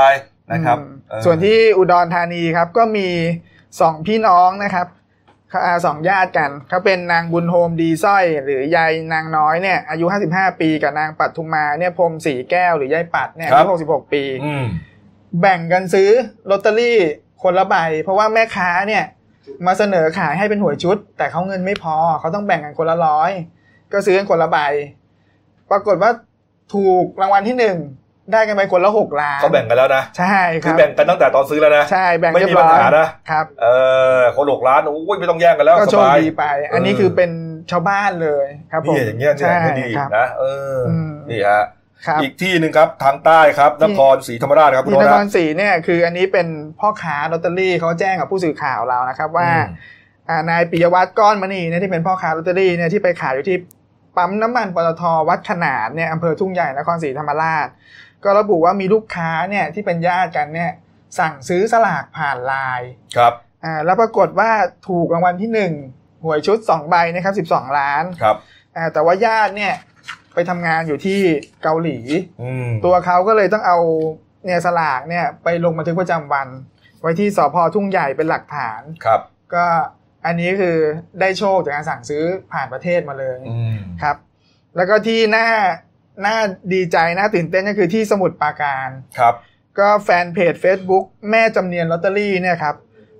[0.53, 3.07] นะครับอืมเออส่วนที่อุดรธานีครับก็มี
[3.81, 4.87] สองพี่น้องนะครับ
[5.65, 14.65] อ่าสองญาติกันเขาเป็นนางบุญโฮมดีสร้อย หรือยายนางน้อยเนี่ยอายุ 55 ปีกับนางปัทุมมาเนี่ยพรหมสีแก้วหรือยายปัดเนี่ยอายุ66 ปีอืม
[15.41, 16.09] แบ่งกันซื้อ
[16.49, 16.97] ลอตเตอรี่
[17.43, 19.03] คนละใบ เพราะว่าแม่ค้าเนี่ย
[19.65, 23.31] มาเสนอขายให้เป็นหวยชุด แต่เขาเงินไม่พอเขาต้องแบ่งกันคนละร้อย
[23.91, 24.57] ก็ซื้อกันคนละใบ
[25.71, 26.11] ปรากฏว่า
[26.73, 27.77] ถูกรางวัลที่หนึ่ง
[28.31, 33.67] ได้กันไปคนละหกล้านเขาแบ่งกันแล้วนะใช่คคือรับแบ่งกันตั้งแต่ตอนซื้อแล้วนะใช่แบ่งไม่เรียมีบร้ปัญอยหานะครับเอ
[34.19, 37.31] อคนหกล้านโอ้ยไม่ต้องแย่งกันแล้วก็สโชคบายดีไป อันนี้เออคือเป็น
[37.71, 40.43] ชาวบ้านเลยครับผมนี่อย่างเงี้ยเนี่ยใช่ไม่ดีครับนะเอ
[40.75, 41.63] ออมนี่ฮะ
[42.07, 46.47] ครับอีกที่หนึ่งครับทางใต้ครับนครศรีธรรมราชครับคุณที่โนนตคนะรศรีเนี่ยคืออันนี้เป็น
[46.79, 49.99] พ่อค้าลอตเตอรี่เขาแจ้งกับผู้สื่อข่าวเรานะครับ ว่าอืม
[50.29, 53.57] อ่านายปิยวัฒน์ก้อนมณีเนี่ยที่เป็นพ่อค้าลอตเตอรี่เนี่ยที่ไปขายอยู่ที่
[54.17, 57.67] ปั๊มน้ำมันปตทวัดขนานเนี่ยอำเภอทุ่งใหญ่นครศรีธรรมราช
[58.23, 60.71] ก็ระบุว่ามีลูกค้าเนี่ยที่เป็นญาติกันเนี่ย
[61.19, 64.51] สั่งซื้อสลากผ่านไลน์ครับอ่าแล้วปรากฏว่า
[64.87, 65.73] ถูกรางวัลที่หนึ่ง
[66.23, 68.35] หวยชุดสองใบนะครับสิบสองล้านครับ
[68.75, 69.73] อ่าแต่ว่าญาติเนี่ย
[70.33, 71.19] ไปทำงานอยู่ที่
[71.63, 71.99] เกาหลี
[72.41, 73.77] อืมตัวเขาก็เลยต้องเอา
[74.45, 76.47] เนี่ยสลากเนี่ยไปลงบันทึกประจำวัน
[77.01, 79.21] ไว้ที่สพทุ่งใหญ่เป็นหลักฐานครับ
[79.53, 79.65] ก็
[80.25, 80.77] อันนี้คือ
[81.19, 84.17] ได้โชคจากการสั่งซื้อผ่านประเทศมาเลยอืมครับ
[84.75, 85.47] แล้วก็ที่น่า
[86.25, 86.37] น่า
[86.73, 89.33] ดีใจน่าตื่นเต้นก็คือที่สมุทรปราการครับ
[89.79, 92.75] ก็แฟนเพจ Facebook แม่จำเนียนลอตเตอรี่เนี่ยครับ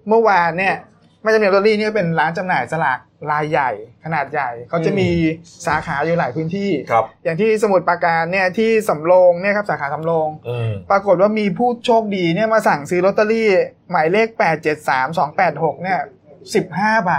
[0.08, 0.76] เมื่อวานเนี่ย
[1.22, 3.00] แม่จำเนียนลอตเตอรี่เนี่ยเป็นร้านจำหน่ายสลาก
[3.32, 3.72] รายใหญ่
[4.06, 5.10] ขนาดใหญ่เขาจะมี
[5.68, 13.50] สาขาอยู่หลายพื้นที่ครับอย่างที่สมุทรปราการเนี่ยที่สำโรงเนี่ยครับสาขาสำโรงอืมปรากฏว่ามีผู้โชคดีเนี่ยมาสั่งซื้อลอตเตอรี่
[13.92, 16.00] หมายเลข8 7 3 2 8 6เนี่ย
[16.56, 17.12] 15ใบ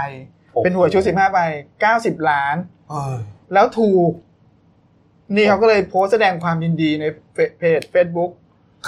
[0.53, 1.39] โอ้โหเป็นหวยชุด15ใบ
[1.83, 2.55] 90ล้าน
[2.89, 3.15] เออ
[3.53, 4.11] แล้วถูก
[5.35, 7.05] นี่เขาก็เลยโพสต์แสดงความยินดีใน
[7.59, 8.31] เพจ Facebook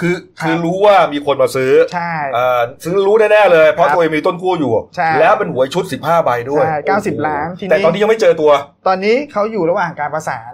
[0.00, 8.50] คือครับคือรู้ว่ามีคนมาซื้อใช่อ่าซื้อรู้แน่ๆเลย เพราะครับตัวเองมีต้นกู้อยู่ใช่แล้วเป็นหวยชุด 15 ใบด้วยใช่90 ล้านทีนี้แต่ตอนนี้ยังไม่เจอตัว
[8.86, 10.52] ตอนนี้เขาอยู่ระหว่างการประสาน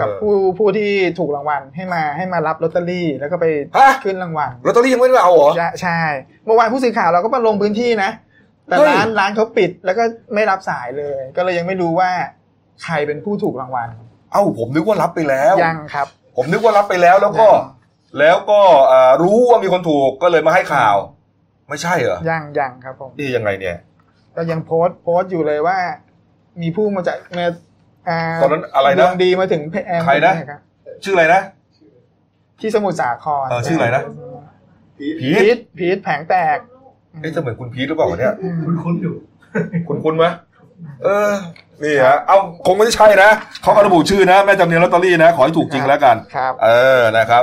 [0.00, 5.50] กับเออผู้ผู้ที่ถูกรางวัลให้มาให้มารับลอตเตอรี่ แล้วก็ไปฮะขึ้นรางวัลลอตเตอรี่ยังไม่ได้เอาเหรอ
[5.82, 6.00] ใช่
[6.44, 8.10] เมื่อวานผู้สื่อข่าวเราก็มาลงพื้นที่นะ
[8.68, 12.10] แต่เฮ้ยร้านร้านเขาปิดแล้วก็ไม่รับสายเลย ก็เลยยังไม่รู้ว่า
[12.84, 13.88] ใครเป็นผู้ถูกรางวัล
[14.34, 16.06] เอ้าผมนึกว่ารับไปแล้ว ยังครับ
[16.36, 17.48] ผมนึกว่ารับไปแล้วแล้วก็
[18.18, 18.60] แล้วก็
[18.92, 20.96] อ่ารู้ว่ามีคนถูกก็เลยมาให้ข่าว
[21.68, 23.76] ไม่ใช่เหรอยังยังครับผมนี่ยังไงเนี่ย
[24.36, 25.78] ก็ยังโพสต์โพสต์อยู่เลยว่า
[26.62, 30.60] มีผู้มาจากมาาตอนนั้นอะไรดนะวงดีมาถึงเพแอมใครนะครับ
[31.04, 31.40] ชื่ออะไรนะ
[32.60, 34.02] ที่สมุทรสาครเออชื่ออะไรนะ
[34.98, 36.58] พีพีททพีทแผงแตก
[37.20, 38.34] เอ๊ะจะเหมือนคุณพีทหรือเปล่าวะเนี่ย
[38.66, 39.14] คุณคุ้นอยู่
[39.88, 40.24] คุณคุณไหม
[41.04, 41.30] เออ
[41.82, 43.30] นี่ฮะ เอาคงไม่ใช่นะ
[43.62, 46.68] เขาก็ระบุชื่อนะ แม่จำเนียนลอตเตอรี่นะ ขอให้ถูกจริงแล้วกัน ครับ เอ
[47.00, 47.42] อ นะครับ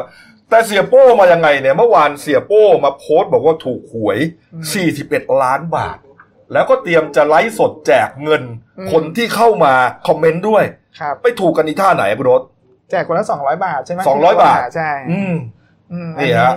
[0.49, 4.19] แต่เสียโป้มายังไงเนี่ย เมื่อวานเสียโป้มาโพสต์บอกว่าถูกหวย
[4.53, 4.63] อืม
[5.07, 5.97] 41 ล้านบาท
[6.53, 8.41] แล้วก็เตรียมจะไลฟ์สดแจกเงิน
[8.79, 9.73] อืมคนที่เข้ามา
[10.07, 10.63] คอมเมนต์ด้วย
[10.99, 12.41] ครับ ไปถูกกันอีท่าไหนคุณรถ
[12.91, 15.35] แจกคนละสองร้อยบาทใช่ไหม200 บาท ใช่ อืม
[15.93, 16.55] อืมนี่อัฮะ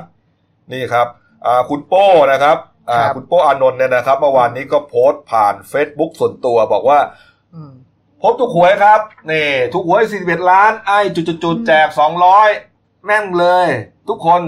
[0.72, 1.07] นี่ครับ
[1.47, 2.57] อ่า คุณโป้นะครับ
[2.91, 7.34] อ่าครับคุณโป้อานนท์เนี่ยนะครับ เมื่อวานนี้ก็โพสต์ผ่าน Facebook ส่วนตัวบอกว่าอืม
[8.23, 9.01] พบถูกหวยครับ
[9.31, 11.89] นี่ถูกหวย41ล้าน ไอ้จุดๆๆแจก
[12.47, 13.69] 200แม่งเลย
[14.09, 14.43] ทุกคน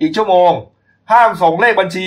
[0.00, 0.50] อีกชั่วโมง
[1.12, 2.06] ห้ามส่งเลขบัญชี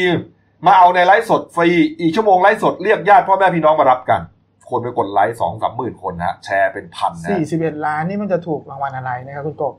[0.66, 1.70] มาเอาในไลฟ์สดฟรี
[2.00, 4.22] อีกชั่วโมงไลฟ์สดเรียกญาติพ่อแม่พี่น้องมารับกัน
[4.70, 9.74] คนไปกดไลค์สองสามหมื่นคนนะฮะแชร์เป็นพันนะสี่สิบเอ็ดล้านนี่มันจะถูกรางวัลอะไรนะครับคุณกบ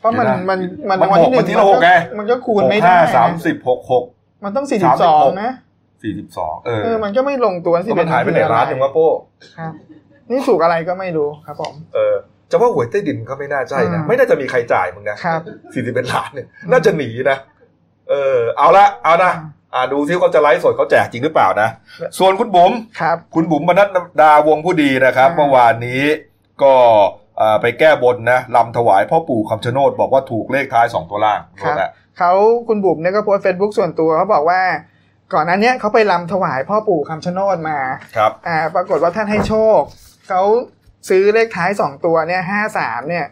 [0.00, 4.04] เพราะมันเดี๋ยวนะมันมันมันรางวัลที่หหกนึ่มันงทีละหกไงมันก็คูณหกไม่ได้ห้านะสามสิบหกหก
[4.44, 5.52] มันต้องสี่สิบสองนะ
[6.02, 9.08] สี่สิบสองเออเออมันก็ไม่ลงตัวก็มันหายไปไหนร้านหนึ่งวะโป้
[9.58, 9.72] ครับ
[10.30, 12.14] นี่ถูกอะไรก็ไม่รู้ครับผม เออ
[12.50, 15.40] จะว่าหวยใต้ดินก็ไม่น่าใช่นะอืมไม่น่าจะมีใครจ่ายมึงนะครับ
[15.74, 17.38] สี่สิบเป็นล้านเนี่ยน่าจะหนีนะ
[18.10, 19.32] เออ เอาละเอานะ
[19.74, 21.68] อ่าดูซิเขาจะไลฟ์สดเขาแจกจริงหรือเปล่านะ
[22.18, 23.88] ส่วนคุณบุ๋มครับ คุณบุ๋มบรรณัฐ
[24.20, 26.02] ดาวงผู้ดีนะครับอ่าเมื่อวานนี้
[26.62, 26.74] ก็
[27.40, 32.32] อ่าไปแก้บนนะลำถวายพ่อปู่คำชะโนดบอกว่าถูกเลขท้ายสองตัวล่างครับนะเขา
[32.68, 34.60] คุณบุ๋มเนี่ยก็โพสเฟซบุ๊กส่วนตัวเขาบอกว่า
[35.34, 37.78] ก่อนหนั้นเนี้ยเขาไปลำถวายพ่อปู่คำชะโนดมา
[38.16, 39.80] ครับอ่าปรากฏว่าท่านให้โชค
[40.28, 40.42] เขา
[41.08, 43.26] ซื้อเลขท้ายสองตัวเนี่ยห้าสามเนี่ย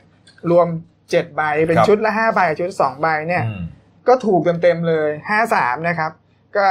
[0.50, 0.66] รวม
[1.10, 3.62] เจ็ดใบเป็นครับชุดละห้าใบกับชุดสองใบเนี่ยอืม
[4.08, 6.10] ก็ถูกเต็มๆเลยห้าสามนะครับ
[6.56, 6.68] ก็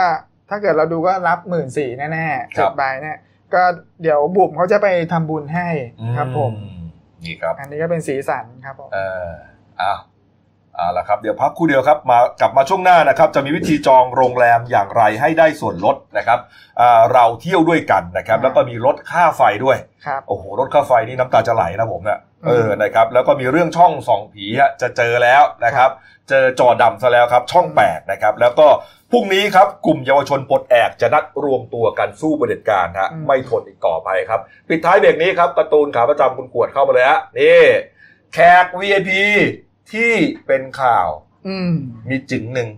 [0.50, 3.18] ถ้าเกิดเราดูก็รับหมื่นสี่แน่ๆครัเจ็บดใบเนี่ย
[3.54, 3.64] ก็
[4.02, 5.68] เดี๋ยวบุ๋มเขาจะไปทำบุญให้
[6.18, 6.68] ครับผมอื
[7.24, 9.30] นี่ครับ อันนี้ก็เป็นสีสันครับผมเออ
[9.82, 10.00] อ้าว
[10.80, 16.40] เอาละครับเดี๋ยวพักครู่เดียวครับมากลับมาช่วงหน้านะครับจะมีวิธีจองโรงแรมอย่างไรให้ได้ส่วนลดนะครับ
[16.82, 25.90] อ่าเราเที่ยวด้วยกันนะครับอ่าแล้วก็มีลดค่าไฟด้วยครับโอ้โหรถค่าไฟนี่น้ำตาจะไหลนะผมเนี่ยอืมเออนะครับแล้วก็มีเรื่องช่องส่องผีฮะจะเจอแล้วนะครับ
[26.30, 28.68] เจอจอดำซะแล้วครับ ช่อง8นะครับ แล้วก็
[29.12, 37.62] พรุ่งนี้ครับกลุ่มเยาวชนปลดแอกจะนัดรวมตัวกันสู้ประเผด็จการฮะอืมไม่ทนอีกต่อไปครับ ปิดท้ายเบรกนี้ครับการ์ตูนขาประจำคุณขวดเข้ามาเลยฮะนี่
[38.34, 39.10] แขก VIP
[39.94, 40.14] ที่
[40.48, 41.08] เป็นข่าว
[41.48, 41.72] อืม
[42.10, 42.70] มีจึงหนึ่ง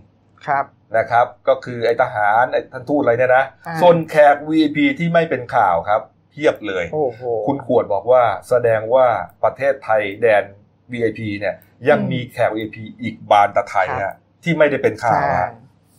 [0.46, 0.64] ครับ
[0.96, 6.00] นะครับ ก็คือไอทหารไอท่านทูตอะไรเนี่ยนะอ่าส่วนแขก VIP ที่ไม่เป็นข่าวครับ
[6.32, 9.06] เทียบเลยโอ้โหคุณขวดบอกว่าแสดงว่า
[9.44, 10.44] ประเทศไทยแดน
[10.92, 11.54] VIP เนี่ย
[11.88, 14.14] ยังอืมมีแขก VIP อีกบานตะไทครับฮะ
[14.44, 15.50] ที่ไม่ได้เป็นข่าวใช่ฮะ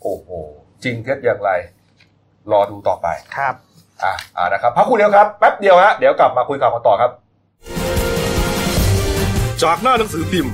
[0.02, 0.30] โอ้โห
[0.84, 1.52] จริงเท็จอย่างไร
[2.52, 3.08] รอดูต่อไป
[3.38, 3.56] ครับ
[4.04, 7.12] อะอ่านะครับพักครู่เดียวครับ แป๊บเดียวฮะเดี๋ยวกลับมาคุยข่าวกันต่อครับ
[9.64, 10.54] จากหน้าหนังสือพิมพ์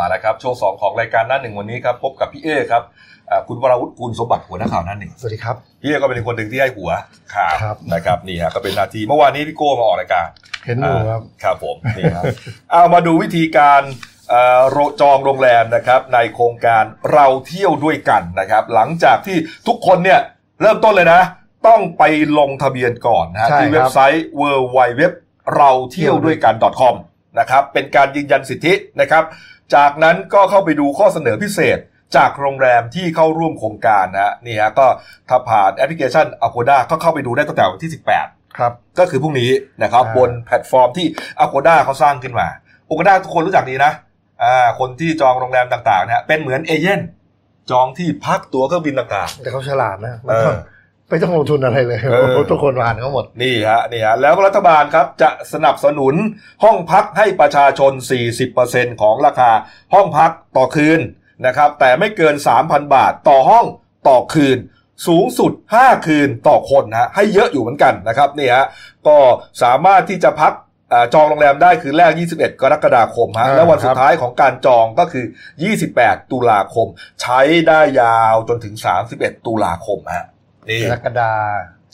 [0.00, 2.82] มาแล้วครับ ช่วงสองของรายการหน้าหนึ่งวันนี้ครับพบกับพี่เอครับ
[3.30, 6.90] อ่าคุณวราวุฒิกุลสมบัติหัวหน้าข่าวหน้าหนึ่งสวัสดีครับพี่เอก็เป็นคนหนึ่งที่ให้หัว
[7.34, 10.26] ข่าวครับนะครับนี่ฮะก็เป็นหนาทีเมื่อวานนี้พี่โก้มาออกรายการ
[10.66, 12.24] เห็นอยู่ครับครับผมนี่ครับ
[12.70, 13.82] เอามาดูวิธีการ
[14.28, 19.36] เอ่อโรจองโรงแรมนะครับในโครงการเราเที่ยวด้วยกันนะครับ หลังจากที่
[19.68, 20.20] ทุกคนเนี่ย
[20.60, 21.22] เริ่มต้นเลยนะ
[21.66, 22.02] ต้องไป
[22.38, 24.42] ลงทะเบียนก่อนนะฮะใช่ครับที่เว็บไซต์ w
[24.76, 25.02] w w
[25.56, 26.94] เราเที่ยวด้วยกัน .com
[27.38, 29.24] นะครับเป็นการยืนยันสิทธินะครับ
[29.74, 31.78] จากนั้นก็เข้าไปดูข้อเสนอพิเศษ
[32.16, 34.86] จากโรงแรมที่เข้าร่วมโครงการนะฮะนี่ฮะก็
[35.28, 37.92] ถ้าผ่านแอปพลิเคชัน Agoda ก็เข้าไปดูได้ตั้งแต่วันที่
[38.22, 39.50] 18 ครับ ก็คือพรุ่งนี้
[39.82, 41.06] นะครับอ่าบนแพลตฟอร์มที่
[41.44, 42.48] Agoda เขาสร้างขึ้นมา
[42.90, 43.92] Agoda ทุกคนรู้จักดีนะ
[44.42, 47.00] อ่าคนที่จองโรงแรมต่างๆเนี่ยเป็นเหมือนเอเย่นต์
[47.70, 50.58] จองที่พักตั๋วเครื่องบินต่างแต่เขาฉลาดนะๆไม่เอต้องอ
[51.10, 56.14] ไม่ต้องลงทุนอะไรเลยเออทุกคนผ่านเขาหมด นี่ฮะนี่ฮะแล้วก็รัฐบาลครับจะสนับสนุน
[56.64, 57.92] ห้องพักให้ประชาชน
[58.46, 59.50] 40%ของราคา
[59.94, 61.00] ห้องพักต่อคืน
[61.46, 62.34] นะครับ แต่ไม่เกิน
[62.64, 63.66] 3,000 บาทต่อห้อง
[64.08, 64.58] ต่อคืน
[65.06, 68.66] สูงสุด 5 คืนต่อคนนะฮะให้เยอะอยู่เหมือนกันนะครับนี่ฮะ
[69.06, 69.16] ก็
[69.62, 70.52] สามารถที่จะพัก
[70.90, 75.24] เอ่อจองโรงแรมได้คืนแรก 21 กรกฎาคมฮะอ่าแล้ววันสุครัดบท้ายของการจองก็คือ
[75.78, 76.86] 28 ตุลาคม
[77.22, 78.74] ใช้ได้ยาวจนถึง
[79.10, 80.26] 31 ตุลาคมฮะ
[80.70, 81.30] นี่กรกฎา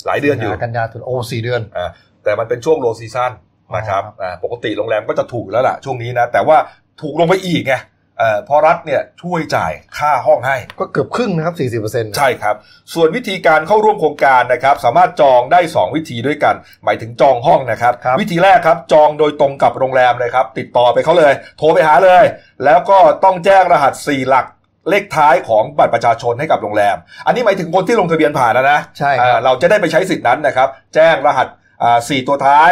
[0.06, 1.88] หลายเดือนอยู่กันยาตุลาโอ้สี่เดือนอ่า
[2.24, 3.32] แต่มันเป็นช่วงโลซีซั o น
[3.76, 6.56] นะครับอ๋อครับอ่าปกติโรงแรมก็จะถูกแล้วล่ะช่วงนี้นะ แต่ว่า
[7.00, 7.74] ถูกลงไปอีกไง
[8.18, 12.56] เอ่อเพอรัฐเนี่ยช่วยจ่ายค่าห้องให้ ก็เกือบครึ่งนะครับสี่สิบเปอร์เซ็นต์ใช่ครับ
[12.94, 16.54] ส่วนวิธีการเข้าร่วมโครงการนะครับ สามารถจองได้ 2 วิธีด้วยกัน
[16.84, 22.24] หมายถึงจองห้องนะครับวิธีแรกครับจองโดยตรงกับโรงแรมเลยครับ ติดต่อไปเขาเลย โทรไปหาเลย
[22.64, 24.46] แล้วก็ต้องแจ้งรหัส 4 หลัก
[24.90, 31.48] เลขท้ายของบัตรประชาชนให้กับโรงแรม อันนี้หมายถึงคนที่ลงทะเบียนผ่านแล้วนะใช่คอ่ารับเราจะได้ไปใช้สิทธินั้นนะครับ แจ้งรหัส
[31.82, 32.70] อ่าสี่ตัวท้าย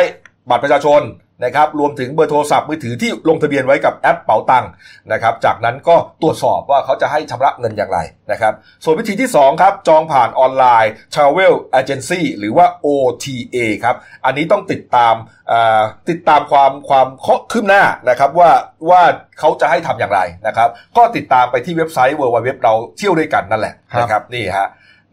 [0.51, 1.01] บัตรประชาชน
[1.45, 4.71] นะครับรวมถึงเบอร์โทรศัพท์มือถือที่ลงทะเบียนไว้กับแอปเป๋าตังค์
[5.13, 7.99] นะครับจากนั้นก็ตรวจสอบว่าเขาจะให้ชำระเงินอย่างไร
[8.33, 8.53] นะครับ
[8.85, 15.15] ส่วนวิธีที่ 2 ครับ จองผ่านออนไลน์ Travel Agency หรือว่า OTA ครับอันนี้ต้องติดตาม
[16.11, 18.51] ติดตามความความเคืบหน้านะครับว่า
[18.91, 19.03] ว่า
[19.39, 24.69] เขาจะให้ทำอย่างไรนะครับก็ติดตามไปที่เว็บไซต์ www เราเที่ยวด้วยกันนั่นแหละนะครับนี่ฮะ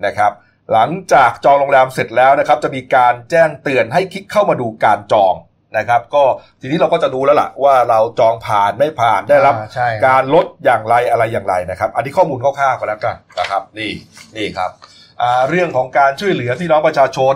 [0.05, 0.31] นะครับ
[0.73, 5.35] หลังจากจองโรงแรมเสร็จแล้วนะครับจะมีการแจ้งเตือนให้คลิกเข้ามาดูการจอง
[5.77, 6.23] นะครับ ก็
[6.61, 13.91] ทีนี้เราก็จะดูแล้วล่ะว่าเราจองผ่านไม่ผ่านได้รับ อ่าใช่ครับการลดอย่างไรอะไรอย่างไรนะครับ อันนี้ข้อมูลคร่าวๆก็แล้วกันนะครับนี่
[14.35, 14.71] นี่ครับ
[15.21, 17.35] อ่าเรื่องของการช่วยเหลือพี่น้องประชาชน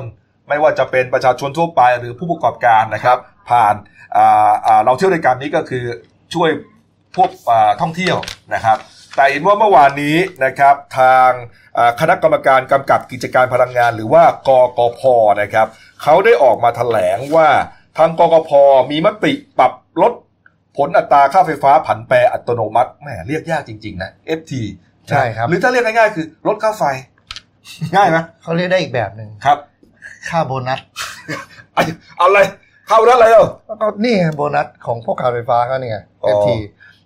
[0.49, 3.17] ไม่ว่าจะเป็นประชาชนทั่วไปหรือผู้ประกอบการนะครับ
[3.49, 3.75] ผ่าน
[4.17, 5.85] อ่าอ่าเราเที่ยวด้วยกันนี้ก็คือ
[6.33, 6.49] ช่วย
[7.15, 8.17] พวกอ่าท่องเที่ยว
[8.53, 8.77] นะครับ
[9.15, 11.29] แต่เห็นว่าเมื่อวานนี้นะครับทาง
[11.77, 15.01] อ่าคณะกรรมการกำกับกิจการพลังงาน หรือว่ากกพ
[15.41, 15.67] นะครับ
[16.03, 17.49] เขาได้ออกมาแถลงว่า
[17.97, 18.51] ทางกกพ
[18.91, 19.71] มีมติปรับ
[20.01, 20.13] ลด
[20.77, 24.53] ผลอัตราค่าไฟฟ้าผันแปรอัตโนมัติแหมเรียกยากจริง ๆ นะ FT
[25.09, 26.83] ใช่ครับ หรือถ้าเรียกง่ายๆคือลดค่าไฟ
[27.95, 29.57] ง่ายไหมเขาเรียกได้อีกแบบหนึ่งครับ
[30.29, 30.79] ค่าโบนัส
[31.73, 31.83] ไอ้
[32.17, 32.39] เอาอะไร
[32.87, 36.55] เข้าแล้วอะไรเอะแล้วก็นี่ไงโบนัสของพวกการไฟฟ้าเขานี่ไงอ๋อเอฟที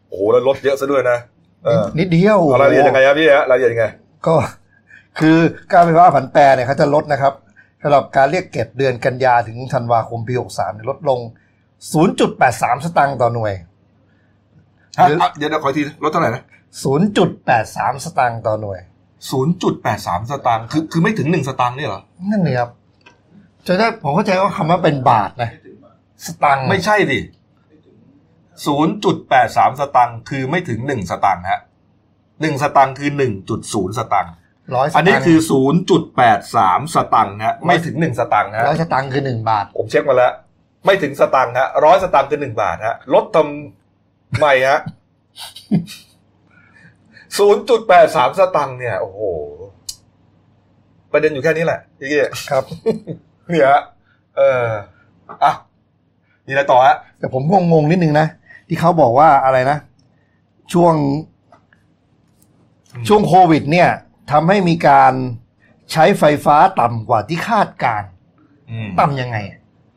[0.07, 1.17] โอ้โหแล้วลดเยอะซะด้วยนะ
[1.65, 3.85] เออนิดเดียวเอารายละเอียดยังไงครับพี่ฮะรายละเอียดยังไง
[4.27, 4.35] ก็
[5.19, 5.37] คือ
[5.73, 7.33] การไฟฟ้าผันแปรเนี่ยเขาจะลดนะครับ
[7.81, 11.19] สำหรับการเรียกเก็บเดือนกันยาถึงธันวาคมปี 63เนี่ยลดลง
[11.97, 13.53] 0.83 สตางค์ต่อหน่วย
[14.99, 16.43] ฮะหรืออะเดี๋ยวเดี๋ยวขออีกทีลดเท่าไหร่นะ
[17.23, 18.79] 0.83 สตางค์ต่อหน่วย
[19.29, 22.01] ศูนย์จุดแปดสามสตางค์คือคือไม่ถึงหนึ่งสตางค์เนี่ยเหรอ
[22.31, 22.69] นั่นเลยครับ
[23.67, 25.51] จะได้ผมเข้าใจว่าคำว่าเป็นบาทนะ
[26.25, 27.19] สตังค์ไม่ใช่ดิ
[28.65, 31.61] ศูนย์จุดแปดสามสตางค์คือไม่ถึงหนึ่งสตางค์ฮะ
[32.41, 34.33] หนึ่งสตางค์คือหนึ่งจุดศูนย์สตางค์
[34.75, 40.33] ร้อยสอันตันี้งค์คือศูนย์จุดแปดสามสตางค์ฮะไม่ถึงหนึ่งสตางค์ฮะร้อยสตังค์คือหนึ่งบาท ผมเช็คมาแล้ว
[40.85, 44.79] ไม่ถึงสตางค์ฮะร้อยสตางค์คือหนึ่งบาทฮะลดทำไมฮะ
[47.37, 49.21] ศูนย์จุดแปดสามสตางค์เนี่ย โอ้โห
[51.11, 52.63] ประเด็นอยู่แค่นี้แหละพี่เกี้ครับ
[53.49, 53.81] เนี่ยฮะ
[54.37, 54.67] เออ
[55.43, 55.53] อะ
[56.45, 57.43] นี่อะไรต่อฮะแต่ผม
[57.73, 58.27] งงๆนิดนึงนะ
[58.67, 59.77] ที่เขาบอกว่าอะไรนะ
[60.73, 60.93] ช่วง
[63.07, 63.89] ช่วงโควิด เนี่ย
[64.31, 65.13] ทำให้มีการ
[65.91, 68.09] ใช้ไฟฟ้าต่ำกว่าที่คาดการณ์
[68.71, 69.37] อืมต่ำยังไง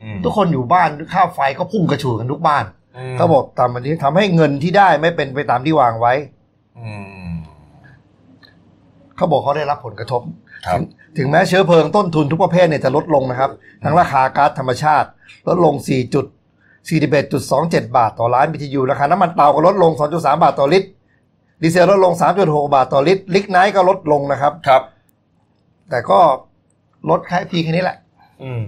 [0.03, 2.65] อืมทุกคนอยู่บ้านค่าไฟก็พุ่งกระฉูดกันทุกบ้าน
[3.13, 6.13] มเขาบอกต่ำวันนี้ทำให้เงินที่ได้ไม่เป็นไปตามที่วางไว้
[6.79, 6.89] อื
[7.29, 7.33] ม
[9.15, 10.21] เขาบอกเขาได้รับผลกระทบ
[10.65, 10.83] ครับถึง
[11.17, 13.51] ถึงแม้เชื้อเพลิงต้นทุนทุกประเภทเนี่ยจะลดลงนะครับ
[13.83, 15.07] ทั้งราคาก๊าซธรรมชาติ
[15.47, 16.25] ลดลง4จุด
[17.11, 20.89] 41.27 บาทต่อล้าน BTU ราคาน้ำมันเตาก็ลดลง 2.3 บาทต่อลิตร
[21.61, 24.83] ดีเซลลดลง 3.6 บาทต่อลิตร ลิกไนท์ก็ลดลงนะครับ ครับ
[25.89, 26.19] แต่ก็
[27.09, 27.97] ลดแค่เพียงแค่นี้แหละ
[28.43, 28.61] อืม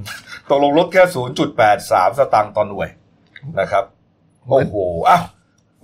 [0.50, 1.04] ตกลงลดแค่
[1.62, 2.90] 0.83 สตางค์ต่อหน่วย
[3.60, 3.84] นะครับ
[4.50, 4.76] โอ้โห
[5.10, 5.24] อ้าว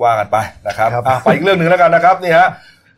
[0.04, 0.38] ว่ากันไป
[0.68, 2.48] นะครับครับ อะไปอีกเรื่องหนึ่งแล้วกันนะครับนี่ฮะ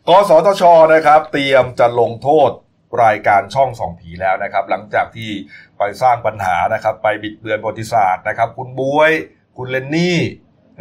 [0.08, 2.50] กสทชนะครับ เตรียมจะลงโทษ
[3.04, 5.30] รายการช่องส่องผีแล้วนะครับ หลังจากที่
[5.78, 9.12] ไปสร้างปัญหานะครับ ไปบิดเบือนประวัติศาสตร์นะครับ คุณบวย
[9.58, 10.18] คุณเลนนี่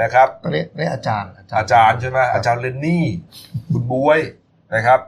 [0.03, 3.05] นะครับตอนนี้นี่อาจารย์ อาจารย์ใช่ไหมอาจารย์เลนนี่
[3.73, 4.21] คุณบวย
[4.75, 5.01] นะครับ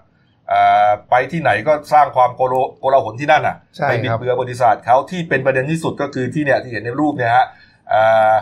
[0.53, 7.47] อ่าไปที่ไหนก็สร้างความโกโลโกลาหลที่นั่นอะใช่ไปบิคดรับเบือนประวัติศาสตร์เขาที่เป็นประเด็นที่สุดก็คือที่เนี่ยที่เห็นในรูปเนี่ยฮะ
[7.93, 8.35] อ่า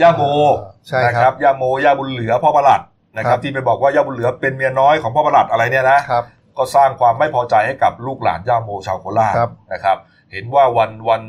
[0.00, 0.22] ย่าโม
[0.88, 2.80] ใช่นะคครัรับบย่าโมย่าบุญเหลือพ่อประหลัด
[3.16, 6.24] นะคครัรับบที่ไปบอกว่าย่าบุญเหลือเป็นเมียน้อยของพ่อประหลัดอะไรเนี่ยนะครับ
[6.58, 9.96] ก็สร้างความไม่พอใจให้กับลูกหลานย่าโมชาวโคราชครับนะครับ
[10.32, 11.22] เห็นว่าวันวัน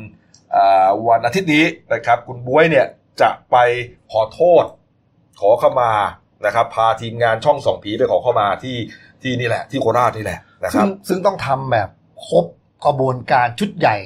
[0.54, 2.86] อ่าวันอาทิตย์นี้นะครับ คุณบวยเนี่ย
[3.20, 3.56] จะไป
[4.12, 4.64] ขอโทษ
[5.40, 5.92] ขอเข้ามา
[6.46, 8.76] นะครับ พาทีมงานช่องสองผีไปขอเข้ามาที่
[9.22, 11.88] ที่นี่แหละ ที่โคราชนี่แหละนะคซึ่รังบซึ่งต้องทำแบบ
[12.26, 12.44] ครบ
[12.84, 13.96] กระบวนการชุดใหญ่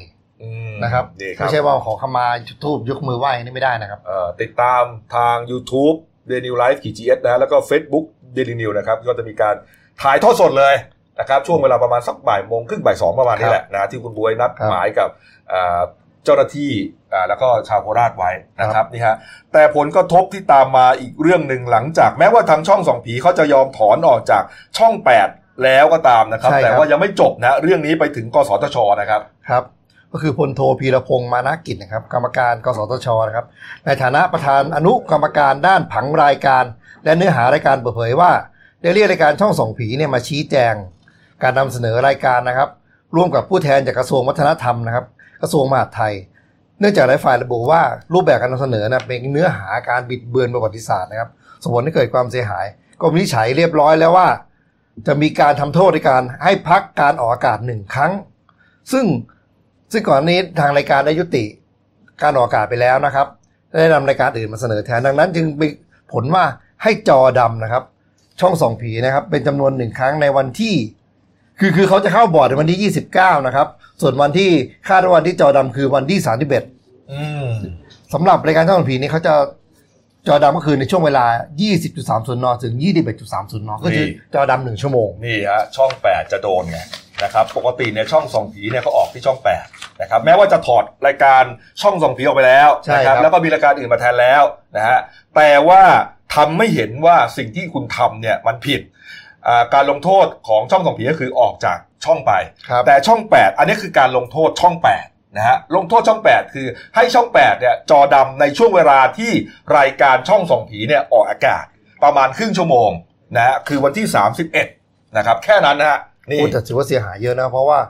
[0.43, 4.83] อืมนะครับนี่ครับไม่ใช่ว่าขอขมาจุดทูบยกมือไหว้นี่ไม่ได้นะครับเอ่อติดตาม
[5.15, 5.97] ทาง YouTube
[6.31, 8.05] Daily Life ขี GS นะแล้วก็ Facebook
[8.37, 9.55] Daily New นะครับ ก็จะมีการ
[10.03, 10.75] ถ่ายทอดสดเลย
[11.21, 15.09] นะครับช่วงเวลาประมาณสักบ่ายโมงครึ่งบ่ายสองประมาณนี้แหละนะที่คุณบวยนัดครับหมายกับ
[15.49, 15.81] เอ่อ
[16.25, 18.31] เจ้าหน้าที่อ่า แล้วก็ชาวโคราชไว้
[18.61, 19.17] นะครับนี่ฮะ
[19.53, 24.43] แต่ผลกระทบที่ตามมาอีกเรื่องหนึ่งหลังจากแม้ว่าทางช่องสองผีเขาจะยอมถอนออกจาก
[24.79, 24.95] ช่อง
[25.27, 29.65] 8 แล้วก็ตามนะครับใช่ครับ แต่ว่ายังไม่จบนะเรื่องนี้ไปถึงกสทชนะครับครับ
[30.13, 33.47] ก็คือพลโทพีรพงศ์มานากิจนะครับ กรรมการกสทชนะครับ
[33.87, 36.65] ในฐานะประธานอนุกรรมการด้านผังรายการ
[37.05, 38.33] และเนื้อหารายการเปิดเผยว่า
[38.83, 40.75] ได้เรียกรายการช่องส่องผีเนี่ยมาชี้แจง
[41.43, 42.69] การนำเสนอรายการนะครับ
[43.17, 45.05] ร่วมกับผู้แทนจากกระทรวงวัฒนธรรมนะครับ
[45.43, 46.15] กระทรวงมหาดไทย
[46.81, 47.83] เนื่องจากหลายฝ่ายระบุว่า
[48.15, 51.31] รูปแบบการนำเสนอนะเป็นเนื้อหาการบิดเบือนประวัติศาสตร์นะครับ
[51.63, 52.67] สมผลให้เกิดความเสียหาย
[53.01, 54.29] ก็วินิจฉัยเรียบร้อยแล้วว่า
[55.07, 58.13] จะมีการทำโทษในการให้พักการออกอากาศหนึ่งครั้ง
[58.93, 59.05] ซึ่ง
[59.93, 61.45] ซึ่งก่อนนี้ทางรายการได้ยุติ
[62.23, 63.27] การออกอากาศไปแล้วนะครับ
[63.79, 65.69] ได้นำรายการอื่นมาเสนอแทนดังนั้นจึงมี
[66.13, 66.45] ผลว่า
[66.83, 67.85] ให้จอดำนะครับ
[68.41, 70.75] ช่องสองผีนะครับ เป็นจำนวนหนึ่งครั้งในวันที่
[71.61, 73.67] คือคือเขาจะเข้าบอร์ดในวันที่ 29 นะครับ
[74.01, 74.51] ส่วนวันที่
[74.89, 77.49] คาดว่าวันที่จอดำคือวันที่ 31อืม
[78.15, 79.35] สำหรับรายการช่องส่องผีนี้เขาจะ
[80.29, 81.27] จอดำก็คือในช่วงเวลา
[81.85, 86.79] 20.30 น ถึง 21.30 น ก็คือจอดำหนึ่งชั่วโมง นี่ฮะช่อง 8 จะโดนไง
[87.23, 89.39] นะครับปกติเนี่ยช่องส่องผีเนี่ยเขาออกที่ช่อง
[89.69, 91.43] 8นะครับแม้ว่าจะถอดรายการ
[91.83, 94.43] ช่องส่องผีออกไปแล้วใช่นะคครัรับบแล้วก็มีรายการอื่นมาแทนแล้ว
[94.77, 94.99] นะฮะ
[95.37, 95.83] แต่ว่า
[96.35, 99.00] ทำไม่เห็นว่าสิ่งที่คุณทำเนี่ยมันผิดอ่า
[99.75, 102.33] การลงโทษของช่องส่องผีก็คือออกจากช่องไป
[102.69, 104.75] ครับแต่ช่อง 8 อันนี้คือการลงโทษช่อง
[105.05, 106.67] 8 นะฮะลงโทษช่อง 8 คือ
[106.97, 109.33] ให้ช่อง 8 เนี่ยจอดำในช่วงเวลาที่
[109.79, 111.65] รายการช่องส่องผีเนี่ยออกอากาศ
[112.05, 112.91] ประมาณครึ่งชั่วโมง
[113.37, 114.07] นะฮะคือวันที่
[114.63, 115.99] 31 นะครับ แค่นั้นนะฮะ
[116.31, 117.81] นี่โอ้แต่ถือว่าเสียหายเยอะนะ เพราะว่า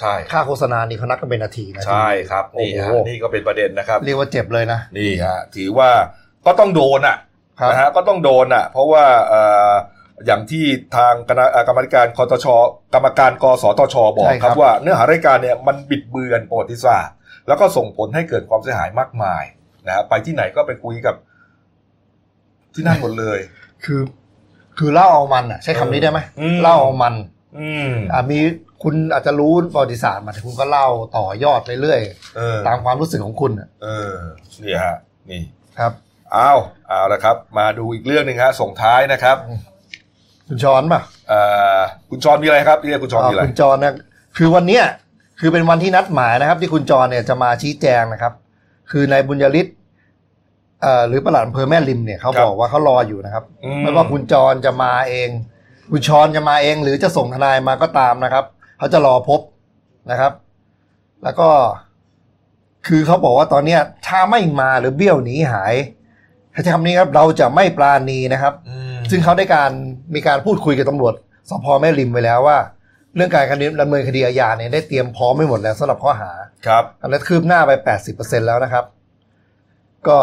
[0.00, 5.90] ใช่ค่าโฆษณานี่เขานับกันเป็นนาทีนะใช่ครับนี่ฮะโอ้โหนี่ก็เป็นประเด็นนะครับ เรียกว่าเจ็บเลยนะนี่ฮะถือว่า
[6.46, 7.16] ก็ต้องโดนอะ
[7.60, 9.72] ครับนะฮะก็ต้องโดนอะ เพราะว่าเอ่อ
[10.26, 10.64] อย่างที่
[10.96, 12.46] ทางคณะเอ่อกรรมาธิการคอตช
[12.94, 17.14] กรรมการกสทช บอกใช่คครัรับบว่าเนื้อหารายการเนี่ยมันบิดเบือนประวัติศาสตร์
[17.48, 19.44] แล้วก็ส่งผลให้เกิดความเสียหายมากมาย
[19.86, 21.14] นะฮะไปที่ไหนก็ไปคุยกับ
[22.74, 23.38] ที่นั่นหมดเลย
[23.84, 24.00] คือ
[24.78, 27.14] คือเล่าเอามันอะ ใช้คำนี้ได้ไหมอืมเล่าเอามัน
[27.58, 28.38] อืมอ่ามี
[28.82, 32.00] คุณอาจจะรู้ประวัติศาสตร์มาแต่คุณก็เล่าต่อยอดไปเรื่อย
[32.36, 34.14] เออตามความรู้สึกของคุณอะเออ
[34.62, 34.96] นี่ฮะ
[35.30, 35.42] นี่
[35.78, 35.92] ครับ
[36.32, 36.52] เอา
[36.88, 39.36] เอาละครับ มาดูอีกเรื่องหนึ่งฮะส่งท้ายนะครับ
[40.52, 41.40] คุณชอนป่ะเอ่
[41.78, 41.80] อ
[42.10, 43.94] คุณจรมีอะไรครับเรียกคุณจรมีอะไรคุณจรนะ
[44.36, 44.84] คือวันเนี้ย
[45.40, 48.32] คือเป็นวันที่นัดหมายนะครับ ที่คุณจรเนี่ยจะมาชี้แจงนะครับ
[48.90, 49.66] คือนายบุญยริศ
[50.82, 55.28] เอ่อหรือประหลัดอำเภอแม่ริมเนี่ยเขาบอกว่าเขารออยู่นะครับอืไม่ว่าคุณจรจะมาเอง
[55.90, 58.44] คุณชรจะมาเอง หรือจะส่งทนายมาก็ตามนะครับ
[58.78, 59.40] เขาจะรอพบ
[60.10, 60.32] นะครับ
[61.22, 61.48] แล้วก็
[62.86, 65.74] คือเขาบอกว่าตอนเนี้ยถ้าไม่มาหรือเบี้ยวหนีหาย
[66.54, 69.70] ถ้าใช้คำนี้ครับ เราจะไม่ปราณีนะครับอืม ซึ่งเขาได้การ
[70.14, 71.14] มีการพูดคุยกับตำรวจ
[71.50, 72.58] สพแม่ริมไว้แล้วว่า
[73.16, 73.44] เรื่องการ
[73.80, 76.30] ดำเนินคดีอาญาเนี่ยได้เตรียมพร้อมไม่หมดแล้วสำหรับข้อหา
[76.66, 77.70] ครับอันนั้นคืบหน้าไป
[78.10, 78.84] 80%แล้วนะครับ
[80.08, 80.18] ก็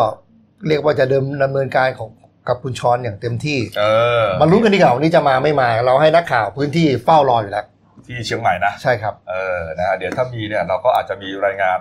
[0.67, 2.09] เรียกว่าจะเดิมดำเนินการของ
[2.47, 3.83] กับคุณชรอย่างเต็มที่เอ
[4.23, 7.65] อมาลุ้นกันดีกว่าวันนี้จะมาไม่มา เราให้นักข่าวพื้นที่เฝ้ารออยู่แล้ว
[8.07, 11.79] ที่เชียงใหม่นะใช่ครับเออนะฮะเดี๋ยวถ้ามีเนี่ยเราก็อาจจะมีรายงาน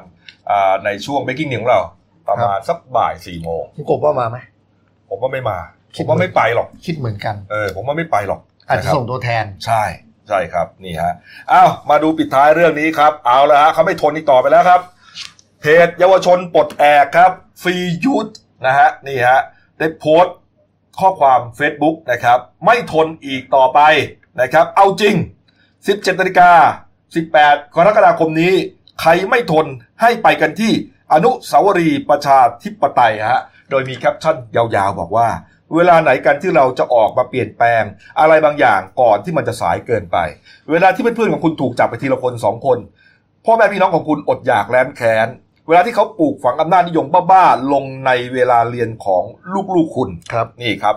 [0.51, 1.81] อ่าในช่วง breaking news ของเรา
[2.29, 4.39] ประมาณสักบ่ายสี่โมงคุณกบว่ามาไหม
[5.09, 9.83] ผมว่าไม่มาคิ ผดมว่าไม่ไปหรอกคิดเหมือนกันเออผมว่าไม่ไปหรอก อาจจะนครับส่งตัวแทนใช่
[10.29, 11.13] ใช่ครับนี่ฮะ
[11.53, 14.81] อ้าวมาดูปิดท้ายเรื่องนี้ครับ เอาละฮะเขาไม่ทนอีกต่อไปแล้วครับ
[15.61, 17.31] เพจเยาวชนปลดแอกครับ
[17.63, 18.29] ฟรียูท
[18.67, 19.41] นะฮะนี่ฮะ
[19.79, 20.37] ได้โพสต์
[20.99, 23.81] ข้อความ Facebook นะครับ ไม่ทนอีกต่อไป
[24.41, 25.15] นะครับ เอาจริง
[25.69, 26.51] 17นาฬิกา
[27.13, 28.53] 18กรกฎาคมนี้
[29.01, 29.67] ใครไม่ทน
[30.01, 30.73] ให้ไปกันที่
[31.13, 35.29] อนุสาวรีย์ประชาธิปไตยฮะโดยมีแคปชั่นยาวๆ บอกว่า
[35.75, 37.83] เวลาไหนกันที่เราจะออกมาเปลี่ยนแปลง
[38.21, 40.19] อะไรบางอย่างก่อนที่มันจะสายเกินไป
[40.71, 42.79] เวลาที่เพื่อนๆของคุณถูกจับไปทีละคนสองคน
[43.45, 45.29] พ่อแม่พี่น้องของคุณอดอยากแร้นแค้น
[45.69, 49.23] เวลาที่เขาปลูกฝังอำนาจนิยมบ้าๆลงในเวลาเรียนของ
[49.75, 50.97] ลูกๆคุณครับนี่ครับ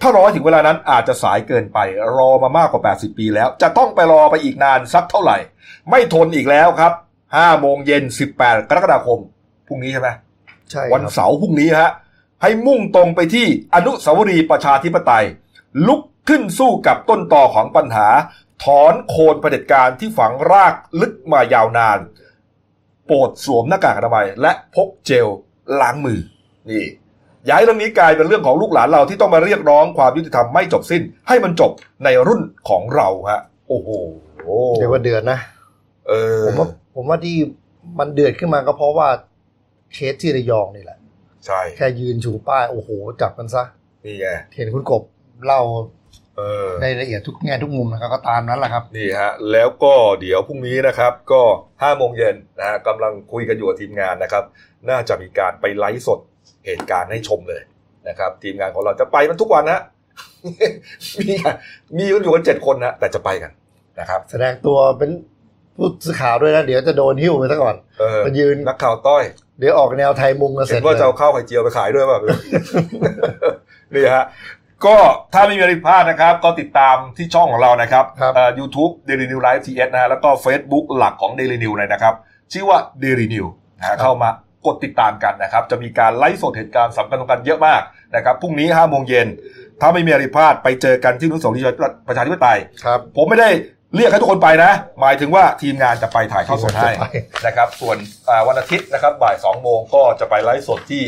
[0.00, 1.78] ถ้ารอให้ถึงเวลานั้นอาจจะสายเกินไป
[2.16, 5.36] รอมามากกว่า 80 ปีแล้ว จะต้องไปรอไปอีกนานสักเท่าไหร่
[5.90, 6.92] ไม่ทนอีกแล้วครับ
[7.26, 8.02] 5โมงเย็น
[8.36, 9.20] 18 กรกฎาคม
[9.66, 10.08] พรุ่งนี้ใช่ไหม
[10.70, 11.90] ใช่วันครับเสาร์พรุ่งนี้ฮะ
[12.42, 15.24] ให้มุ่งตรงไปที่อนุสาวรีย์ประชาธิปไตย
[15.86, 18.08] ลุกขึ้นสู้กับต้นต่อของปัญหา
[18.64, 21.98] ถอนโคนเผด็จการที่ฝังรากลึกมายาวนาน
[23.06, 25.28] โปรดสวมหน้ากากอนามัยและพกเจล
[25.80, 26.20] ล้างมือ
[26.70, 26.84] นี่
[27.44, 31.70] อย่าให้เรื่องนี้กลายเป็นเรื่องของลูกหลานเราที่ต้องมาเรียกร้องความยุติธรรมไม่จบสิ้น ให้มันจบ
[32.04, 33.88] ในรุ่นของเราฮะ โอ้โห
[34.74, 35.38] เดี๋ยวว่าเดือนนะ
[36.08, 37.36] เออผมว่าผมว่าที่
[37.98, 39.08] มันเดือดขึ้นมาก็เพราะว่า
[39.92, 40.98] เคสที่ระยองนี่แหละ
[41.46, 42.90] ใช่ แค่ยืนชูป้าย โอ้โห
[43.22, 43.62] จับกันซะ
[44.04, 44.26] นี่ไง
[44.56, 45.02] เห็นคุณกบ
[45.46, 45.62] เล่า
[46.36, 51.42] เออในละเอียดทุกแง่ทุกมุมนะครับก็ตามนั้นแหละครับ นี่ฮะ แล้วก็เดี๋ยวพรุ่งนี้นะครับ ก็
[51.82, 54.44] ห้าโมงเย็นนะฮะกำลังคุยกันอยู่กับทีมงานนะครับ
[54.90, 56.20] น่าจะมีการไปไลฟ์สด
[56.66, 57.62] เหตุการณ์ให้ชมเลย
[58.08, 59.80] นะครับ ทีมงานของเราจะไปมันทุกวันนะ
[61.28, 61.54] มีกัน
[61.96, 63.52] มีกันอยู่กันเจ็ดคนนะแต่จะไปกัน
[64.00, 65.10] นะครับ แสดงตัวเป็น
[65.76, 69.24] ผู้สื่อข่าวด้วยนะ เดี๋ยวจะโดนหิ้วไปซะก่อนเออมายืนนักข่าวต้อย
[69.62, 72.18] เดี๋ยวออกแนวไทยมุงกันเสร็เห็จนว่าจะเลเอายข้าวไข่เจียวไปขายด้วยป่ะ
[73.94, 74.24] นี่ฮะ
[74.86, 74.96] ก็
[75.34, 82.14] ถ้าไม่มีอะไรพลาดนะครับ ก็ติดตามที่ช่องของเรานะครับครับเอ่อ YouTube Daily New Live TS นะฮะแล้วก็ Facebook หลักของ Daily New เลยนะครับ
[82.52, 83.46] ชื่อว่า Daily New
[83.78, 84.30] นะฮะเข้ามา
[84.66, 87.82] กดติดตามกันนะครับ จะมีการไลฟ์สดเหตุการณ์สำคัญสำคัญเยอะมาก
[88.16, 89.26] นะครับพรุ่งนี้5โมงเย็น
[89.80, 91.66] ถ้าไม่มีอะไรพลาดไปเจอกันที่อนุสาวรีย์
[92.08, 93.50] ประชาธิปไตยครับผมไม่ได้
[93.96, 97.06] เรียกให้ทุกคนไปนะ หมายถึงว่าทีมงานจะไปถ่ายทอดสดให้จะไป
[97.46, 97.96] นะครับ ส่วน
[98.28, 101.02] อ่าวันอาทิตย์นะครับบ่ายสองโมงก็จะไปไลฟ์สดที่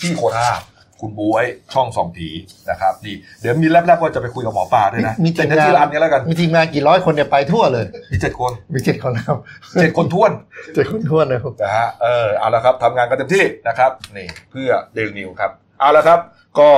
[0.00, 0.60] ที่โคราช
[1.00, 1.44] คุณบวย
[1.74, 2.28] ช่องสองผี
[2.70, 9.34] นะครับนี่เดี๋ยวมีแลบๆว่าจะไปคุยกับหมอปลาด้วยนะมีเป็ทีนมหน้างานที่ร้านนี้แล้วกันมีทีมงานกี่ร้อยคนเนี่ยไปทั่วเลย มีเจ็ดคนมีเจ็ดคนแล้ว
[9.80, 10.30] เจ็ดคนท้วน
[10.74, 15.50] เจ็ดคนทั่วเลยครับนะฮะเออเอาละครับทำงานกันเต็มที่นะครับนี่เพื่อเดลนิวครับ
[15.80, 16.18] เอาละครับ
[16.58, 16.70] ก็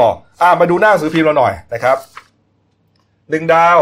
[0.42, 1.96] อ่ามาดูหน้าหนังสือพิมพ์เราหน่อยนะครับ
[3.30, 3.78] หนึ่งดาว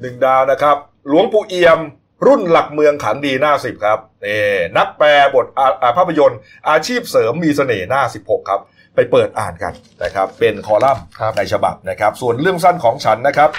[0.00, 0.76] หนึ่งดาวนะครับ
[1.08, 1.80] หลวงปู่เอี่ยม
[2.26, 4.42] รุ่นหลักเมืองขันดีหน้าสิบครับนี่
[4.76, 6.38] นักแปลบทอ่าอ่าภาพยนตร์
[6.70, 8.60] อาชีพเสริมมีเสน่ห์หน้าสิบหกครับ
[8.94, 9.72] ไปเปิดอ่านกัน
[10.04, 13.50] นะครับ เป็นคอลัมน์ครับในฉบับนะครับ ส่วนเรื่องสั้นของฉันนะครับ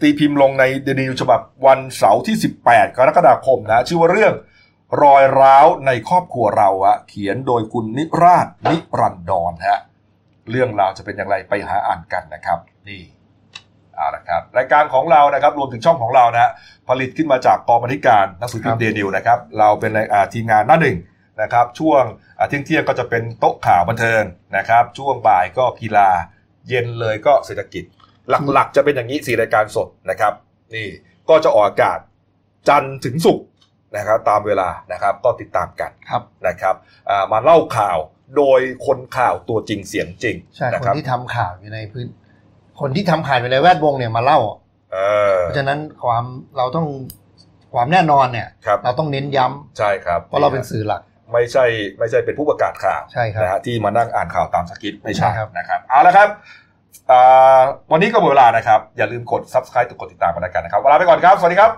[0.00, 2.36] ตีพิมพ์ลงในเดนิวฉบับวันเสาร์ที่
[2.66, 4.34] 18 กรกฎาคมนะชื่อว่าเรื่อง
[5.02, 9.80] รอยร้าวในครอบครัวเราอะเขียนโดยคุณนิราชนิรันดรฮะ
[10.50, 13.02] เรื่องราวจะเป็นอย่างไรไปหาอ่านกันนะครับ นี่
[13.98, 16.52] เอาละครับรายการของเรานะครับรวมถึงช่องของเรานะ
[16.88, 20.96] ผลิตขึ้นมาจากกองบรรณาธิการหนังสือพิมครัพ์บเดนิวนะครับเราเป็นอ่าทีมงานหน้าหนึ่ง
[21.42, 22.02] นะครับช่วง
[22.38, 24.22] อ่าเที่ยงเที่ยงๆก็จะเป็นโต๊ะข่าวบันเทิง
[24.56, 26.08] นะครับช่วงบ่ายก็กีฬา
[26.68, 27.84] เย็นเลยก็เศรษฐกิจ
[28.52, 30.32] หลักๆ จะเป็นอย่างนี้สี่รายการสดนะครับ
[30.74, 30.86] นี่
[31.28, 31.98] ก็จะออกอากาศ
[32.68, 33.46] จันทร์ถึงศุกร์
[33.96, 36.74] นะครับตามเวลานะครับก็ติดตามกันครับนะครับ
[37.10, 37.98] อ่ามาเล่าข่าว
[38.36, 42.06] โดยคนข่าวตัวจริงเสียงจริงใช่นะคคนรับที่ทำข่าวอยู่ในพื้น
[42.80, 44.38] คนที่ทำข่าวอยู่ในแวดวงเนี่ยมาเล่า
[44.92, 44.98] เอ
[45.34, 46.24] อเพราะฉะนั้นความ
[46.56, 46.86] เราต้อง
[47.74, 51.02] ความแน่นอนเนี่ยครับเราต้องเน้นย้ำใช่ครับเพราะเราเป็นสื่อหลัก
[51.32, 51.64] ไม่ใช่
[51.98, 56.28] ไม่ใช่เป็นผู้ประกาศข่าวใช่ครับนะฮะที่มานั่งอ่านข่าวตามสคริปต์ไม่ใช่ใช่ครับนะครับเอาละครับ
[57.10, 57.60] อ่า
[57.92, 61.70] วันนี้ก็หมดเวลานะครับ อย่าลืมกด subscribe กดติดตามกันแล้วกันนะครับเวลาไปก่อนครับ สวัสดีครับ